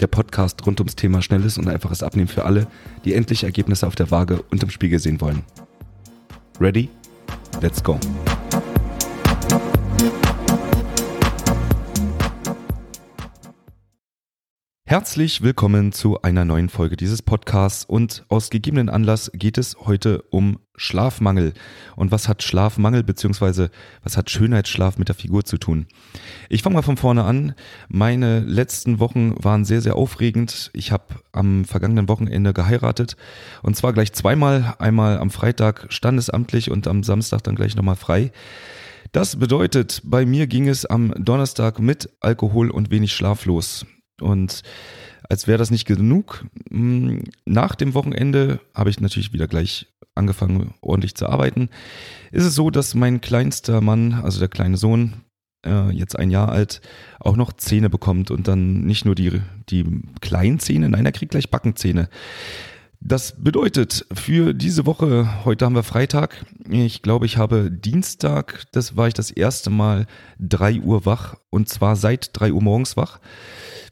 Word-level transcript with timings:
Der 0.00 0.06
Podcast 0.06 0.66
rund 0.66 0.80
ums 0.80 0.96
Thema 0.96 1.22
schnelles 1.22 1.56
und 1.58 1.68
einfaches 1.68 2.02
Abnehmen 2.02 2.28
für 2.28 2.44
alle, 2.44 2.66
die 3.04 3.14
endlich 3.14 3.44
Ergebnisse 3.44 3.86
auf 3.86 3.94
der 3.94 4.10
Waage 4.10 4.42
und 4.50 4.62
im 4.62 4.70
Spiegel 4.70 4.98
sehen 4.98 5.20
wollen. 5.20 5.42
Ready? 6.60 6.88
Let's 7.60 7.82
go! 7.82 7.98
Herzlich 14.88 15.42
willkommen 15.42 15.90
zu 15.90 16.22
einer 16.22 16.44
neuen 16.44 16.68
Folge 16.68 16.96
dieses 16.96 17.20
Podcasts 17.20 17.84
und 17.84 18.24
aus 18.28 18.50
gegebenen 18.50 18.88
Anlass 18.88 19.32
geht 19.34 19.58
es 19.58 19.76
heute 19.84 20.22
um 20.30 20.60
Schlafmangel. 20.76 21.54
Und 21.96 22.12
was 22.12 22.28
hat 22.28 22.44
Schlafmangel 22.44 23.02
bzw. 23.02 23.66
was 24.04 24.16
hat 24.16 24.30
Schönheitsschlaf 24.30 24.96
mit 24.96 25.08
der 25.08 25.16
Figur 25.16 25.44
zu 25.44 25.58
tun? 25.58 25.86
Ich 26.48 26.62
fange 26.62 26.74
mal 26.74 26.82
von 26.82 26.96
vorne 26.96 27.24
an. 27.24 27.56
Meine 27.88 28.38
letzten 28.38 29.00
Wochen 29.00 29.34
waren 29.42 29.64
sehr, 29.64 29.80
sehr 29.80 29.96
aufregend. 29.96 30.70
Ich 30.72 30.92
habe 30.92 31.16
am 31.32 31.64
vergangenen 31.64 32.08
Wochenende 32.08 32.52
geheiratet 32.52 33.16
und 33.64 33.74
zwar 33.74 33.92
gleich 33.92 34.12
zweimal. 34.12 34.76
Einmal 34.78 35.18
am 35.18 35.30
Freitag 35.30 35.86
standesamtlich 35.88 36.70
und 36.70 36.86
am 36.86 37.02
Samstag 37.02 37.42
dann 37.42 37.56
gleich 37.56 37.74
nochmal 37.74 37.96
frei. 37.96 38.30
Das 39.10 39.34
bedeutet, 39.34 40.02
bei 40.04 40.24
mir 40.24 40.46
ging 40.46 40.68
es 40.68 40.86
am 40.86 41.12
Donnerstag 41.18 41.80
mit 41.80 42.08
Alkohol 42.20 42.70
und 42.70 42.92
wenig 42.92 43.12
Schlaf 43.12 43.46
los. 43.46 43.84
Und 44.20 44.62
als 45.28 45.46
wäre 45.46 45.58
das 45.58 45.70
nicht 45.70 45.86
genug, 45.86 46.46
hm, 46.70 47.24
nach 47.44 47.74
dem 47.74 47.94
Wochenende 47.94 48.60
habe 48.74 48.90
ich 48.90 49.00
natürlich 49.00 49.32
wieder 49.32 49.48
gleich 49.48 49.86
angefangen, 50.14 50.74
ordentlich 50.80 51.14
zu 51.14 51.28
arbeiten. 51.28 51.68
Ist 52.32 52.44
es 52.44 52.54
so, 52.54 52.70
dass 52.70 52.94
mein 52.94 53.20
kleinster 53.20 53.80
Mann, 53.80 54.14
also 54.14 54.38
der 54.38 54.48
kleine 54.48 54.76
Sohn, 54.76 55.14
äh, 55.64 55.90
jetzt 55.90 56.18
ein 56.18 56.30
Jahr 56.30 56.50
alt, 56.50 56.80
auch 57.20 57.36
noch 57.36 57.52
Zähne 57.52 57.90
bekommt 57.90 58.30
und 58.30 58.48
dann 58.48 58.82
nicht 58.82 59.04
nur 59.04 59.14
die, 59.14 59.40
die 59.68 59.84
kleinen 60.20 60.58
Zähne, 60.58 60.88
nein, 60.88 61.04
er 61.04 61.12
kriegt 61.12 61.32
gleich 61.32 61.50
Backenzähne. 61.50 62.08
Das 63.00 63.42
bedeutet 63.42 64.06
für 64.12 64.54
diese 64.54 64.86
Woche, 64.86 65.44
heute 65.44 65.64
haben 65.64 65.74
wir 65.74 65.82
Freitag, 65.82 66.44
ich 66.68 67.02
glaube, 67.02 67.26
ich 67.26 67.36
habe 67.36 67.70
Dienstag, 67.70 68.64
das 68.72 68.96
war 68.96 69.06
ich 69.06 69.14
das 69.14 69.30
erste 69.30 69.70
Mal 69.70 70.06
drei 70.40 70.80
Uhr 70.80 71.06
wach 71.06 71.36
und 71.50 71.68
zwar 71.68 71.96
seit 71.96 72.30
drei 72.32 72.52
Uhr 72.52 72.62
morgens 72.62 72.96
wach 72.96 73.20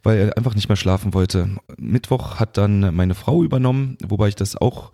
weil 0.04 0.18
er 0.18 0.36
einfach 0.36 0.54
nicht 0.54 0.68
mehr 0.68 0.76
schlafen 0.76 1.14
wollte. 1.14 1.56
Mittwoch 1.76 2.36
hat 2.36 2.56
dann 2.56 2.94
meine 2.94 3.14
Frau 3.14 3.42
übernommen, 3.42 3.96
wobei 4.06 4.28
ich 4.28 4.36
das 4.36 4.54
auch 4.54 4.92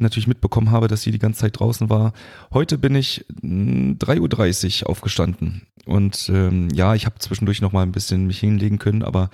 natürlich 0.00 0.26
mitbekommen 0.26 0.70
habe, 0.70 0.88
dass 0.88 1.02
sie 1.02 1.10
die 1.10 1.18
ganze 1.18 1.40
Zeit 1.40 1.58
draußen 1.58 1.90
war. 1.90 2.12
Heute 2.52 2.78
bin 2.78 2.94
ich 2.94 3.24
3.30 3.42 4.82
Uhr 4.82 4.90
aufgestanden. 4.90 5.62
Und 5.86 6.30
ähm, 6.32 6.68
ja, 6.72 6.94
ich 6.94 7.06
habe 7.06 7.18
zwischendurch 7.18 7.60
noch 7.60 7.72
mal 7.72 7.82
ein 7.82 7.92
bisschen 7.92 8.26
mich 8.26 8.38
hinlegen 8.38 8.78
können, 8.78 9.02
aber 9.02 9.30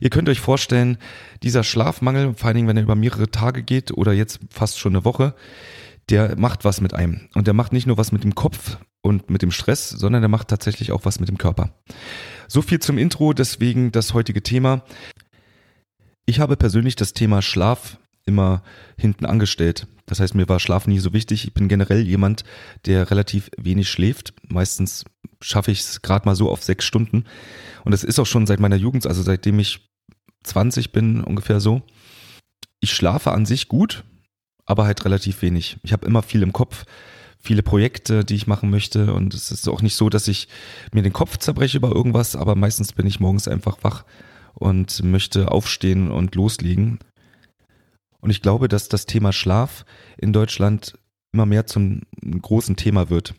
ihr 0.00 0.10
könnt 0.10 0.28
euch 0.28 0.40
vorstellen, 0.40 0.98
dieser 1.42 1.62
Schlafmangel, 1.62 2.34
vor 2.34 2.46
allen 2.46 2.56
Dingen, 2.56 2.68
wenn 2.68 2.76
er 2.76 2.82
über 2.82 2.96
mehrere 2.96 3.30
Tage 3.30 3.62
geht 3.62 3.92
oder 3.92 4.12
jetzt 4.12 4.40
fast 4.50 4.78
schon 4.78 4.94
eine 4.94 5.04
Woche, 5.04 5.34
der 6.10 6.38
macht 6.38 6.64
was 6.64 6.80
mit 6.80 6.94
einem. 6.94 7.28
Und 7.34 7.46
der 7.46 7.54
macht 7.54 7.72
nicht 7.72 7.86
nur 7.86 7.96
was 7.96 8.12
mit 8.12 8.24
dem 8.24 8.34
Kopf 8.34 8.78
und 9.02 9.30
mit 9.30 9.42
dem 9.42 9.50
Stress, 9.50 9.88
sondern 9.88 10.22
der 10.22 10.28
macht 10.28 10.48
tatsächlich 10.48 10.92
auch 10.92 11.04
was 11.04 11.20
mit 11.20 11.28
dem 11.28 11.38
Körper. 11.38 11.70
So 12.48 12.62
viel 12.62 12.80
zum 12.80 12.98
Intro, 12.98 13.32
deswegen 13.32 13.92
das 13.92 14.14
heutige 14.14 14.42
Thema. 14.42 14.82
Ich 16.26 16.40
habe 16.40 16.56
persönlich 16.56 16.96
das 16.96 17.12
Thema 17.12 17.42
Schlaf 17.42 17.98
immer 18.26 18.62
hinten 18.98 19.26
angestellt. 19.26 19.86
Das 20.06 20.20
heißt, 20.20 20.34
mir 20.34 20.48
war 20.48 20.60
Schlaf 20.60 20.86
nie 20.86 20.98
so 20.98 21.12
wichtig. 21.12 21.44
Ich 21.44 21.54
bin 21.54 21.68
generell 21.68 22.00
jemand, 22.00 22.44
der 22.86 23.10
relativ 23.10 23.50
wenig 23.56 23.88
schläft. 23.88 24.34
Meistens 24.48 25.04
schaffe 25.40 25.70
ich 25.70 25.80
es 25.80 26.02
gerade 26.02 26.26
mal 26.26 26.36
so 26.36 26.50
auf 26.50 26.62
sechs 26.62 26.84
Stunden. 26.84 27.24
Und 27.84 27.92
das 27.92 28.04
ist 28.04 28.18
auch 28.18 28.26
schon 28.26 28.46
seit 28.46 28.60
meiner 28.60 28.76
Jugend, 28.76 29.06
also 29.06 29.22
seitdem 29.22 29.58
ich 29.58 29.90
20 30.44 30.92
bin, 30.92 31.22
ungefähr 31.22 31.60
so. 31.60 31.82
Ich 32.80 32.92
schlafe 32.92 33.32
an 33.32 33.46
sich 33.46 33.68
gut, 33.68 34.04
aber 34.66 34.84
halt 34.84 35.04
relativ 35.04 35.42
wenig. 35.42 35.78
Ich 35.82 35.92
habe 35.92 36.06
immer 36.06 36.22
viel 36.22 36.42
im 36.42 36.52
Kopf 36.52 36.84
viele 37.44 37.62
Projekte, 37.62 38.24
die 38.24 38.36
ich 38.36 38.46
machen 38.46 38.70
möchte. 38.70 39.12
Und 39.12 39.34
es 39.34 39.50
ist 39.50 39.68
auch 39.68 39.82
nicht 39.82 39.96
so, 39.96 40.08
dass 40.08 40.28
ich 40.28 40.48
mir 40.92 41.02
den 41.02 41.12
Kopf 41.12 41.36
zerbreche 41.36 41.76
über 41.76 41.94
irgendwas, 41.94 42.36
aber 42.36 42.54
meistens 42.54 42.92
bin 42.92 43.06
ich 43.06 43.20
morgens 43.20 43.48
einfach 43.48 43.78
wach 43.82 44.04
und 44.54 45.02
möchte 45.04 45.52
aufstehen 45.52 46.10
und 46.10 46.34
loslegen. 46.34 46.98
Und 48.24 48.30
ich 48.30 48.40
glaube, 48.40 48.68
dass 48.68 48.88
das 48.88 49.04
Thema 49.04 49.34
Schlaf 49.34 49.84
in 50.16 50.32
Deutschland 50.32 50.94
immer 51.34 51.44
mehr 51.44 51.66
zum 51.66 52.00
großen 52.22 52.74
Thema 52.74 53.10
wird. 53.10 53.34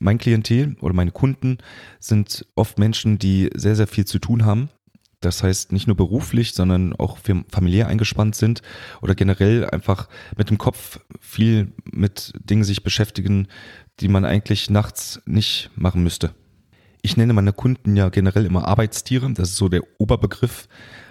Mein 0.00 0.18
Klientel 0.18 0.74
oder 0.80 0.92
meine 0.92 1.12
Kunden 1.12 1.58
sind 2.00 2.44
oft 2.56 2.80
Menschen, 2.80 3.20
die 3.20 3.48
sehr, 3.54 3.76
sehr 3.76 3.86
viel 3.86 4.06
zu 4.06 4.18
tun 4.18 4.44
haben, 4.44 4.70
das 5.20 5.44
heißt 5.44 5.70
nicht 5.70 5.86
nur 5.86 5.96
beruflich, 5.96 6.52
sondern 6.52 6.96
auch 6.96 7.18
familiär 7.48 7.86
eingespannt 7.86 8.34
sind 8.34 8.62
oder 9.02 9.14
generell 9.14 9.70
einfach 9.70 10.08
mit 10.36 10.50
dem 10.50 10.58
Kopf 10.58 10.98
viel 11.20 11.72
mit 11.84 12.32
Dingen 12.36 12.64
sich 12.64 12.82
beschäftigen, 12.82 13.46
die 14.00 14.08
man 14.08 14.24
eigentlich 14.24 14.68
nachts 14.68 15.22
nicht 15.26 15.70
machen 15.76 16.02
müsste. 16.02 16.34
Ich 17.02 17.16
nenne 17.16 17.34
meine 17.34 17.52
Kunden 17.52 17.94
ja 17.94 18.08
generell 18.08 18.46
immer 18.46 18.66
Arbeitstiere, 18.66 19.32
das 19.32 19.50
ist 19.50 19.56
so 19.58 19.68
der 19.68 19.82
Oberbegriff. 19.98 20.66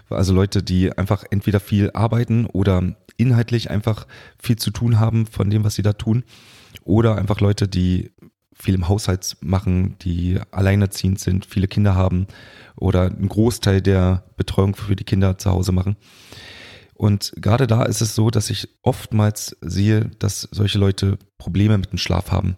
Also 0.10 0.34
Leute, 0.34 0.62
die 0.62 0.96
einfach 0.98 1.24
entweder 1.32 1.62
viel 1.62 1.92
arbeiten 1.94 2.46
oder 2.48 2.96
inhaltlich 3.24 3.70
einfach 3.70 4.08
viel 4.38 4.58
zu 4.58 4.72
tun 4.72 5.00
haben 5.00 5.26
von 5.26 5.50
dem, 5.50 5.64
was 5.64 5.76
sie 5.76 5.82
da 5.82 5.94
tun. 5.94 6.24
Oder 6.84 7.18
einfach 7.18 7.40
Leute, 7.40 7.68
die 7.68 8.12
viel 8.54 8.76
im 8.76 8.88
Haushalt 8.88 9.38
machen, 9.42 9.98
die 10.00 10.40
alleinerziehend 10.52 11.20
sind, 11.20 11.46
viele 11.46 11.68
Kinder 11.68 11.96
haben 11.96 12.28
oder 12.76 13.04
einen 13.04 13.30
Großteil 13.30 13.82
der 13.82 14.24
Betreuung 14.38 14.76
für 14.76 14.96
die 14.96 15.04
Kinder 15.04 15.38
zu 15.38 15.50
Hause 15.52 15.72
machen. 15.72 15.98
Und 16.94 17.34
gerade 17.38 17.68
da 17.68 17.84
ist 17.84 18.02
es 18.02 18.16
so, 18.16 18.30
dass 18.30 18.50
ich 18.50 18.70
oftmals 18.84 19.58
sehe, 19.62 20.12
dass 20.20 20.48
solche 20.52 20.78
Leute 20.78 21.18
Probleme 21.38 21.78
mit 21.78 21.92
dem 21.92 21.98
Schlaf 21.98 22.32
haben. 22.32 22.56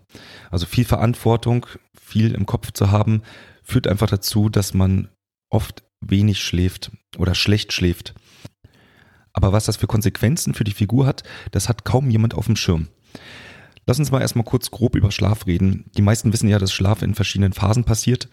Also 0.51 0.65
viel 0.65 0.85
Verantwortung, 0.85 1.65
viel 1.99 2.33
im 2.33 2.45
Kopf 2.45 2.71
zu 2.71 2.91
haben, 2.91 3.21
führt 3.63 3.87
einfach 3.87 4.09
dazu, 4.09 4.49
dass 4.49 4.73
man 4.73 5.09
oft 5.49 5.83
wenig 6.01 6.41
schläft 6.41 6.91
oder 7.17 7.33
schlecht 7.33 7.73
schläft. 7.73 8.13
Aber 9.35 9.51
was 9.51 9.65
das 9.65 9.75
für 9.75 9.87
Konsequenzen 9.87 10.53
für 10.53 10.63
die 10.63 10.73
Figur 10.73 11.05
hat, 11.05 11.23
das 11.51 11.67
hat 11.67 11.83
kaum 11.83 12.09
jemand 12.09 12.33
auf 12.33 12.45
dem 12.45 12.55
Schirm. 12.55 12.87
Lass 13.85 13.99
uns 13.99 14.09
mal 14.09 14.21
erstmal 14.21 14.45
kurz 14.45 14.71
grob 14.71 14.95
über 14.95 15.11
Schlaf 15.11 15.45
reden. 15.45 15.91
Die 15.97 16.01
meisten 16.01 16.31
wissen 16.33 16.47
ja, 16.47 16.57
dass 16.57 16.73
Schlaf 16.73 17.01
in 17.01 17.13
verschiedenen 17.13 17.53
Phasen 17.53 17.83
passiert. 17.83 18.29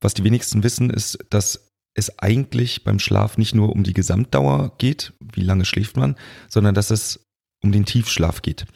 Was 0.00 0.14
die 0.14 0.24
wenigsten 0.24 0.62
wissen, 0.62 0.88
ist, 0.88 1.18
dass 1.30 1.72
es 1.94 2.18
eigentlich 2.20 2.84
beim 2.84 3.00
Schlaf 3.00 3.38
nicht 3.38 3.54
nur 3.54 3.72
um 3.72 3.82
die 3.82 3.92
Gesamtdauer 3.92 4.72
geht, 4.78 5.14
wie 5.20 5.42
lange 5.42 5.64
schläft 5.64 5.96
man, 5.96 6.14
sondern 6.48 6.74
dass 6.74 6.90
es 6.90 7.26
um 7.62 7.72
den 7.72 7.84
Tiefschlaf 7.84 8.42
geht. 8.42 8.66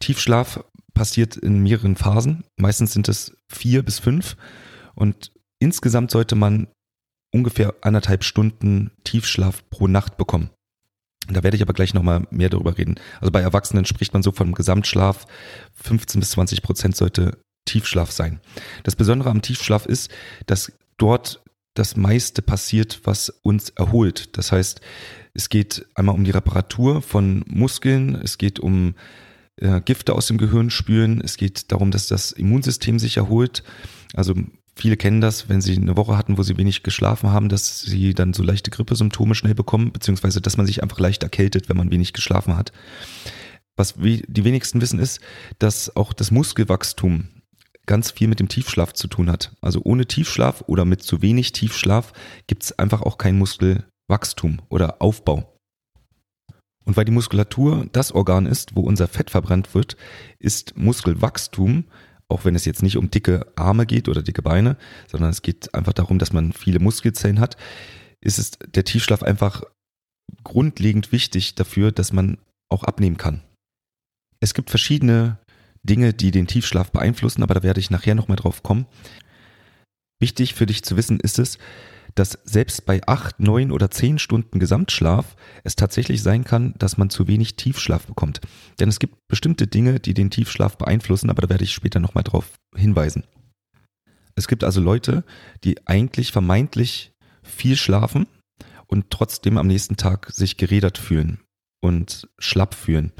Tiefschlaf 0.00 0.64
passiert 0.94 1.36
in 1.36 1.62
mehreren 1.62 1.94
Phasen. 1.94 2.44
Meistens 2.58 2.92
sind 2.92 3.08
es 3.08 3.36
vier 3.48 3.84
bis 3.84 4.00
fünf. 4.00 4.36
Und 4.94 5.30
insgesamt 5.60 6.10
sollte 6.10 6.34
man 6.34 6.66
ungefähr 7.32 7.74
anderthalb 7.82 8.24
Stunden 8.24 8.90
Tiefschlaf 9.04 9.68
pro 9.70 9.86
Nacht 9.86 10.16
bekommen. 10.16 10.50
Da 11.28 11.42
werde 11.42 11.56
ich 11.56 11.62
aber 11.62 11.72
gleich 11.72 11.94
nochmal 11.94 12.26
mehr 12.30 12.50
darüber 12.50 12.76
reden. 12.76 12.96
Also 13.20 13.30
bei 13.30 13.40
Erwachsenen 13.40 13.84
spricht 13.84 14.12
man 14.12 14.22
so 14.22 14.32
vom 14.32 14.52
Gesamtschlaf. 14.52 15.26
15 15.74 16.20
bis 16.20 16.30
20 16.30 16.62
Prozent 16.62 16.96
sollte 16.96 17.38
Tiefschlaf 17.64 18.10
sein. 18.10 18.40
Das 18.82 18.96
Besondere 18.96 19.30
am 19.30 19.42
Tiefschlaf 19.42 19.86
ist, 19.86 20.10
dass 20.46 20.72
dort 20.98 21.42
das 21.74 21.96
meiste 21.96 22.42
passiert, 22.42 23.00
was 23.04 23.30
uns 23.42 23.70
erholt. 23.70 24.36
Das 24.36 24.52
heißt, 24.52 24.80
es 25.32 25.48
geht 25.48 25.86
einmal 25.94 26.14
um 26.14 26.24
die 26.24 26.30
Reparatur 26.30 27.02
von 27.02 27.44
Muskeln, 27.48 28.14
es 28.14 28.38
geht 28.38 28.60
um 28.60 28.94
äh, 29.56 29.80
Gifte 29.80 30.14
aus 30.14 30.28
dem 30.28 30.38
Gehirn 30.38 30.70
spülen, 30.70 31.20
es 31.20 31.36
geht 31.36 31.72
darum, 31.72 31.90
dass 31.90 32.06
das 32.06 32.30
Immunsystem 32.32 32.98
sich 32.98 33.16
erholt. 33.16 33.64
Also 34.14 34.34
Viele 34.76 34.96
kennen 34.96 35.20
das, 35.20 35.48
wenn 35.48 35.60
sie 35.60 35.76
eine 35.76 35.96
Woche 35.96 36.16
hatten, 36.16 36.36
wo 36.36 36.42
sie 36.42 36.56
wenig 36.56 36.82
geschlafen 36.82 37.30
haben, 37.30 37.48
dass 37.48 37.82
sie 37.82 38.12
dann 38.12 38.34
so 38.34 38.42
leichte 38.42 38.70
Grippesymptome 38.70 39.34
schnell 39.34 39.54
bekommen, 39.54 39.92
beziehungsweise 39.92 40.40
dass 40.40 40.56
man 40.56 40.66
sich 40.66 40.82
einfach 40.82 40.98
leicht 40.98 41.22
erkältet, 41.22 41.68
wenn 41.68 41.76
man 41.76 41.92
wenig 41.92 42.12
geschlafen 42.12 42.56
hat. 42.56 42.72
Was 43.76 43.94
die 43.94 44.44
wenigsten 44.44 44.80
wissen 44.80 44.98
ist, 44.98 45.20
dass 45.58 45.94
auch 45.94 46.12
das 46.12 46.30
Muskelwachstum 46.30 47.28
ganz 47.86 48.10
viel 48.10 48.28
mit 48.28 48.40
dem 48.40 48.48
Tiefschlaf 48.48 48.92
zu 48.92 49.08
tun 49.08 49.30
hat. 49.30 49.52
Also 49.60 49.80
ohne 49.84 50.06
Tiefschlaf 50.06 50.64
oder 50.66 50.84
mit 50.84 51.02
zu 51.02 51.22
wenig 51.22 51.52
Tiefschlaf 51.52 52.12
gibt 52.46 52.64
es 52.64 52.78
einfach 52.78 53.02
auch 53.02 53.18
kein 53.18 53.38
Muskelwachstum 53.38 54.60
oder 54.68 55.02
Aufbau. 55.02 55.50
Und 56.84 56.96
weil 56.96 57.04
die 57.04 57.12
Muskulatur 57.12 57.86
das 57.92 58.12
Organ 58.12 58.46
ist, 58.46 58.76
wo 58.76 58.82
unser 58.82 59.08
Fett 59.08 59.30
verbrannt 59.30 59.74
wird, 59.74 59.96
ist 60.38 60.76
Muskelwachstum, 60.76 61.84
auch 62.28 62.44
wenn 62.44 62.54
es 62.54 62.64
jetzt 62.64 62.82
nicht 62.82 62.96
um 62.96 63.10
dicke 63.10 63.46
Arme 63.56 63.86
geht 63.86 64.08
oder 64.08 64.22
dicke 64.22 64.42
Beine, 64.42 64.76
sondern 65.06 65.30
es 65.30 65.42
geht 65.42 65.74
einfach 65.74 65.92
darum, 65.92 66.18
dass 66.18 66.32
man 66.32 66.52
viele 66.52 66.78
Muskelzellen 66.78 67.40
hat, 67.40 67.56
ist 68.20 68.38
es 68.38 68.52
der 68.74 68.84
Tiefschlaf 68.84 69.22
einfach 69.22 69.62
grundlegend 70.42 71.12
wichtig 71.12 71.54
dafür, 71.54 71.92
dass 71.92 72.12
man 72.12 72.38
auch 72.70 72.84
abnehmen 72.84 73.16
kann. 73.16 73.42
Es 74.40 74.54
gibt 74.54 74.70
verschiedene 74.70 75.38
Dinge, 75.82 76.14
die 76.14 76.30
den 76.30 76.46
Tiefschlaf 76.46 76.90
beeinflussen, 76.90 77.42
aber 77.42 77.54
da 77.54 77.62
werde 77.62 77.80
ich 77.80 77.90
nachher 77.90 78.14
nochmal 78.14 78.36
drauf 78.36 78.62
kommen. 78.62 78.86
Wichtig 80.20 80.54
für 80.54 80.66
dich 80.66 80.82
zu 80.82 80.96
wissen 80.96 81.20
ist 81.20 81.38
es, 81.38 81.58
dass 82.14 82.38
selbst 82.44 82.86
bei 82.86 83.00
acht, 83.06 83.40
neun 83.40 83.72
oder 83.72 83.90
zehn 83.90 84.18
Stunden 84.18 84.58
Gesamtschlaf 84.58 85.36
es 85.64 85.76
tatsächlich 85.76 86.22
sein 86.22 86.44
kann, 86.44 86.74
dass 86.78 86.96
man 86.96 87.10
zu 87.10 87.26
wenig 87.26 87.56
Tiefschlaf 87.56 88.06
bekommt. 88.06 88.40
Denn 88.78 88.88
es 88.88 88.98
gibt 88.98 89.16
bestimmte 89.28 89.66
Dinge, 89.66 90.00
die 90.00 90.14
den 90.14 90.30
Tiefschlaf 90.30 90.78
beeinflussen, 90.78 91.30
aber 91.30 91.42
da 91.42 91.48
werde 91.48 91.64
ich 91.64 91.72
später 91.72 92.00
nochmal 92.00 92.24
drauf 92.24 92.52
hinweisen. 92.74 93.24
Es 94.36 94.48
gibt 94.48 94.64
also 94.64 94.80
Leute, 94.80 95.24
die 95.62 95.86
eigentlich 95.86 96.32
vermeintlich 96.32 97.12
viel 97.42 97.76
schlafen 97.76 98.26
und 98.86 99.10
trotzdem 99.10 99.58
am 99.58 99.66
nächsten 99.66 99.96
Tag 99.96 100.30
sich 100.32 100.56
gerädert 100.56 100.98
fühlen 100.98 101.40
und 101.80 102.28
schlapp 102.38 102.74
fühlen. 102.74 103.12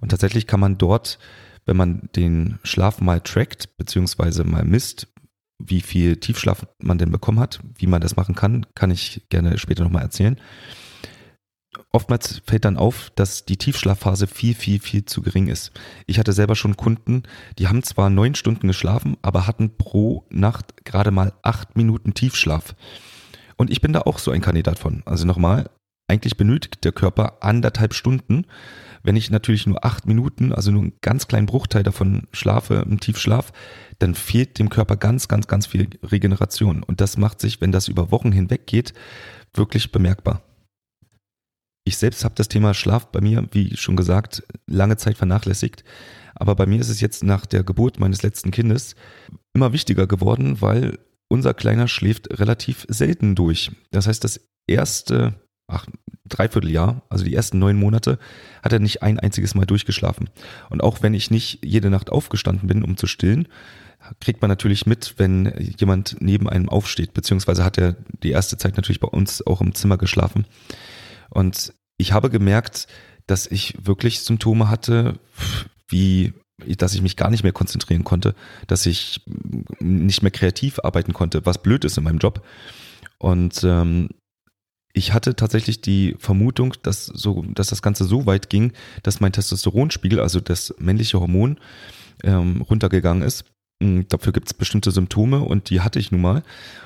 Und 0.00 0.10
tatsächlich 0.10 0.46
kann 0.46 0.60
man 0.60 0.78
dort, 0.78 1.18
wenn 1.64 1.76
man 1.76 2.08
den 2.16 2.58
Schlaf 2.64 3.00
mal 3.00 3.20
trackt, 3.20 3.76
beziehungsweise 3.76 4.44
mal 4.44 4.64
misst, 4.64 5.08
wie 5.58 5.80
viel 5.80 6.16
Tiefschlaf 6.16 6.66
man 6.78 6.98
denn 6.98 7.10
bekommen 7.10 7.40
hat, 7.40 7.60
wie 7.76 7.86
man 7.86 8.00
das 8.00 8.16
machen 8.16 8.34
kann, 8.34 8.66
kann 8.74 8.90
ich 8.90 9.22
gerne 9.28 9.58
später 9.58 9.84
nochmal 9.84 10.02
erzählen. 10.02 10.40
Oftmals 11.92 12.42
fällt 12.46 12.64
dann 12.64 12.76
auf, 12.76 13.10
dass 13.14 13.44
die 13.44 13.56
Tiefschlafphase 13.56 14.26
viel, 14.26 14.54
viel, 14.54 14.80
viel 14.80 15.04
zu 15.04 15.22
gering 15.22 15.48
ist. 15.48 15.72
Ich 16.06 16.18
hatte 16.18 16.32
selber 16.32 16.56
schon 16.56 16.76
Kunden, 16.76 17.22
die 17.58 17.68
haben 17.68 17.82
zwar 17.82 18.10
neun 18.10 18.34
Stunden 18.34 18.66
geschlafen, 18.68 19.16
aber 19.22 19.46
hatten 19.46 19.76
pro 19.76 20.26
Nacht 20.30 20.84
gerade 20.84 21.10
mal 21.10 21.32
acht 21.42 21.76
Minuten 21.76 22.14
Tiefschlaf. 22.14 22.74
Und 23.56 23.70
ich 23.70 23.80
bin 23.80 23.92
da 23.92 24.02
auch 24.02 24.18
so 24.18 24.30
ein 24.30 24.40
Kandidat 24.40 24.78
von. 24.78 25.02
Also 25.04 25.26
nochmal, 25.26 25.70
eigentlich 26.08 26.36
benötigt 26.36 26.84
der 26.84 26.92
Körper 26.92 27.42
anderthalb 27.42 27.94
Stunden. 27.94 28.46
Wenn 29.02 29.16
ich 29.16 29.30
natürlich 29.30 29.66
nur 29.66 29.84
acht 29.84 30.06
Minuten, 30.06 30.52
also 30.52 30.70
nur 30.70 30.82
einen 30.82 30.92
ganz 31.00 31.28
kleinen 31.28 31.46
Bruchteil 31.46 31.82
davon 31.82 32.26
schlafe, 32.32 32.84
im 32.88 33.00
Tiefschlaf, 33.00 33.52
dann 33.98 34.14
fehlt 34.14 34.58
dem 34.58 34.68
Körper 34.68 34.96
ganz, 34.96 35.28
ganz, 35.28 35.46
ganz 35.46 35.66
viel 35.66 35.88
Regeneration. 36.02 36.82
Und 36.82 37.00
das 37.00 37.16
macht 37.16 37.40
sich, 37.40 37.60
wenn 37.60 37.72
das 37.72 37.88
über 37.88 38.10
Wochen 38.10 38.32
hinweg 38.32 38.66
geht, 38.66 38.94
wirklich 39.54 39.92
bemerkbar. 39.92 40.42
Ich 41.84 41.96
selbst 41.96 42.24
habe 42.24 42.34
das 42.34 42.48
Thema 42.48 42.74
Schlaf 42.74 43.06
bei 43.06 43.20
mir, 43.20 43.46
wie 43.52 43.76
schon 43.76 43.96
gesagt, 43.96 44.42
lange 44.66 44.98
Zeit 44.98 45.16
vernachlässigt. 45.16 45.84
Aber 46.34 46.54
bei 46.54 46.66
mir 46.66 46.80
ist 46.80 46.90
es 46.90 47.00
jetzt 47.00 47.24
nach 47.24 47.46
der 47.46 47.64
Geburt 47.64 47.98
meines 47.98 48.22
letzten 48.22 48.50
Kindes 48.50 48.94
immer 49.54 49.72
wichtiger 49.72 50.06
geworden, 50.06 50.60
weil 50.60 50.98
unser 51.28 51.54
Kleiner 51.54 51.88
schläft 51.88 52.38
relativ 52.38 52.86
selten 52.88 53.34
durch. 53.34 53.70
Das 53.90 54.06
heißt, 54.06 54.22
das 54.22 54.40
erste 54.66 55.34
ach, 55.68 55.86
Dreivierteljahr, 56.28 57.02
also 57.08 57.24
die 57.24 57.34
ersten 57.34 57.58
neun 57.58 57.76
Monate, 57.76 58.18
hat 58.62 58.72
er 58.72 58.80
nicht 58.80 59.02
ein 59.02 59.18
einziges 59.18 59.54
Mal 59.54 59.66
durchgeschlafen. 59.66 60.28
Und 60.70 60.82
auch 60.82 61.02
wenn 61.02 61.14
ich 61.14 61.30
nicht 61.30 61.64
jede 61.64 61.90
Nacht 61.90 62.10
aufgestanden 62.10 62.68
bin, 62.68 62.82
um 62.82 62.96
zu 62.96 63.06
stillen, 63.06 63.48
kriegt 64.20 64.40
man 64.42 64.48
natürlich 64.48 64.86
mit, 64.86 65.14
wenn 65.18 65.52
jemand 65.78 66.16
neben 66.20 66.48
einem 66.48 66.68
aufsteht, 66.68 67.14
beziehungsweise 67.14 67.64
hat 67.64 67.78
er 67.78 67.96
die 68.22 68.30
erste 68.30 68.56
Zeit 68.56 68.76
natürlich 68.76 69.00
bei 69.00 69.08
uns 69.08 69.46
auch 69.46 69.60
im 69.60 69.74
Zimmer 69.74 69.98
geschlafen. 69.98 70.46
Und 71.30 71.72
ich 71.96 72.12
habe 72.12 72.30
gemerkt, 72.30 72.86
dass 73.26 73.46
ich 73.46 73.74
wirklich 73.82 74.20
Symptome 74.20 74.68
hatte, 74.68 75.18
wie 75.88 76.32
dass 76.76 76.94
ich 76.94 77.02
mich 77.02 77.16
gar 77.16 77.30
nicht 77.30 77.44
mehr 77.44 77.52
konzentrieren 77.52 78.02
konnte, 78.02 78.34
dass 78.66 78.84
ich 78.84 79.20
nicht 79.78 80.22
mehr 80.22 80.32
kreativ 80.32 80.80
arbeiten 80.82 81.12
konnte, 81.12 81.46
was 81.46 81.62
blöd 81.62 81.84
ist 81.84 81.96
in 81.98 82.02
meinem 82.02 82.18
Job. 82.18 82.44
Und 83.18 83.62
ähm, 83.62 84.08
ich 84.92 85.12
hatte 85.12 85.36
tatsächlich 85.36 85.80
die 85.80 86.16
Vermutung, 86.18 86.74
dass, 86.82 87.06
so, 87.06 87.44
dass 87.54 87.68
das 87.68 87.82
Ganze 87.82 88.04
so 88.04 88.26
weit 88.26 88.50
ging, 88.50 88.72
dass 89.02 89.20
mein 89.20 89.32
Testosteronspiegel, 89.32 90.20
also 90.20 90.40
das 90.40 90.74
männliche 90.78 91.20
Hormon, 91.20 91.58
ähm, 92.24 92.62
runtergegangen 92.62 93.22
ist. 93.22 93.44
Hm, 93.82 94.08
dafür 94.08 94.32
gibt 94.32 94.48
es 94.48 94.54
bestimmte 94.54 94.90
Symptome 94.90 95.40
und 95.40 95.70
die 95.70 95.82
hatte 95.82 95.98
ich 95.98 96.10
nun 96.10 96.20
mal. 96.20 96.42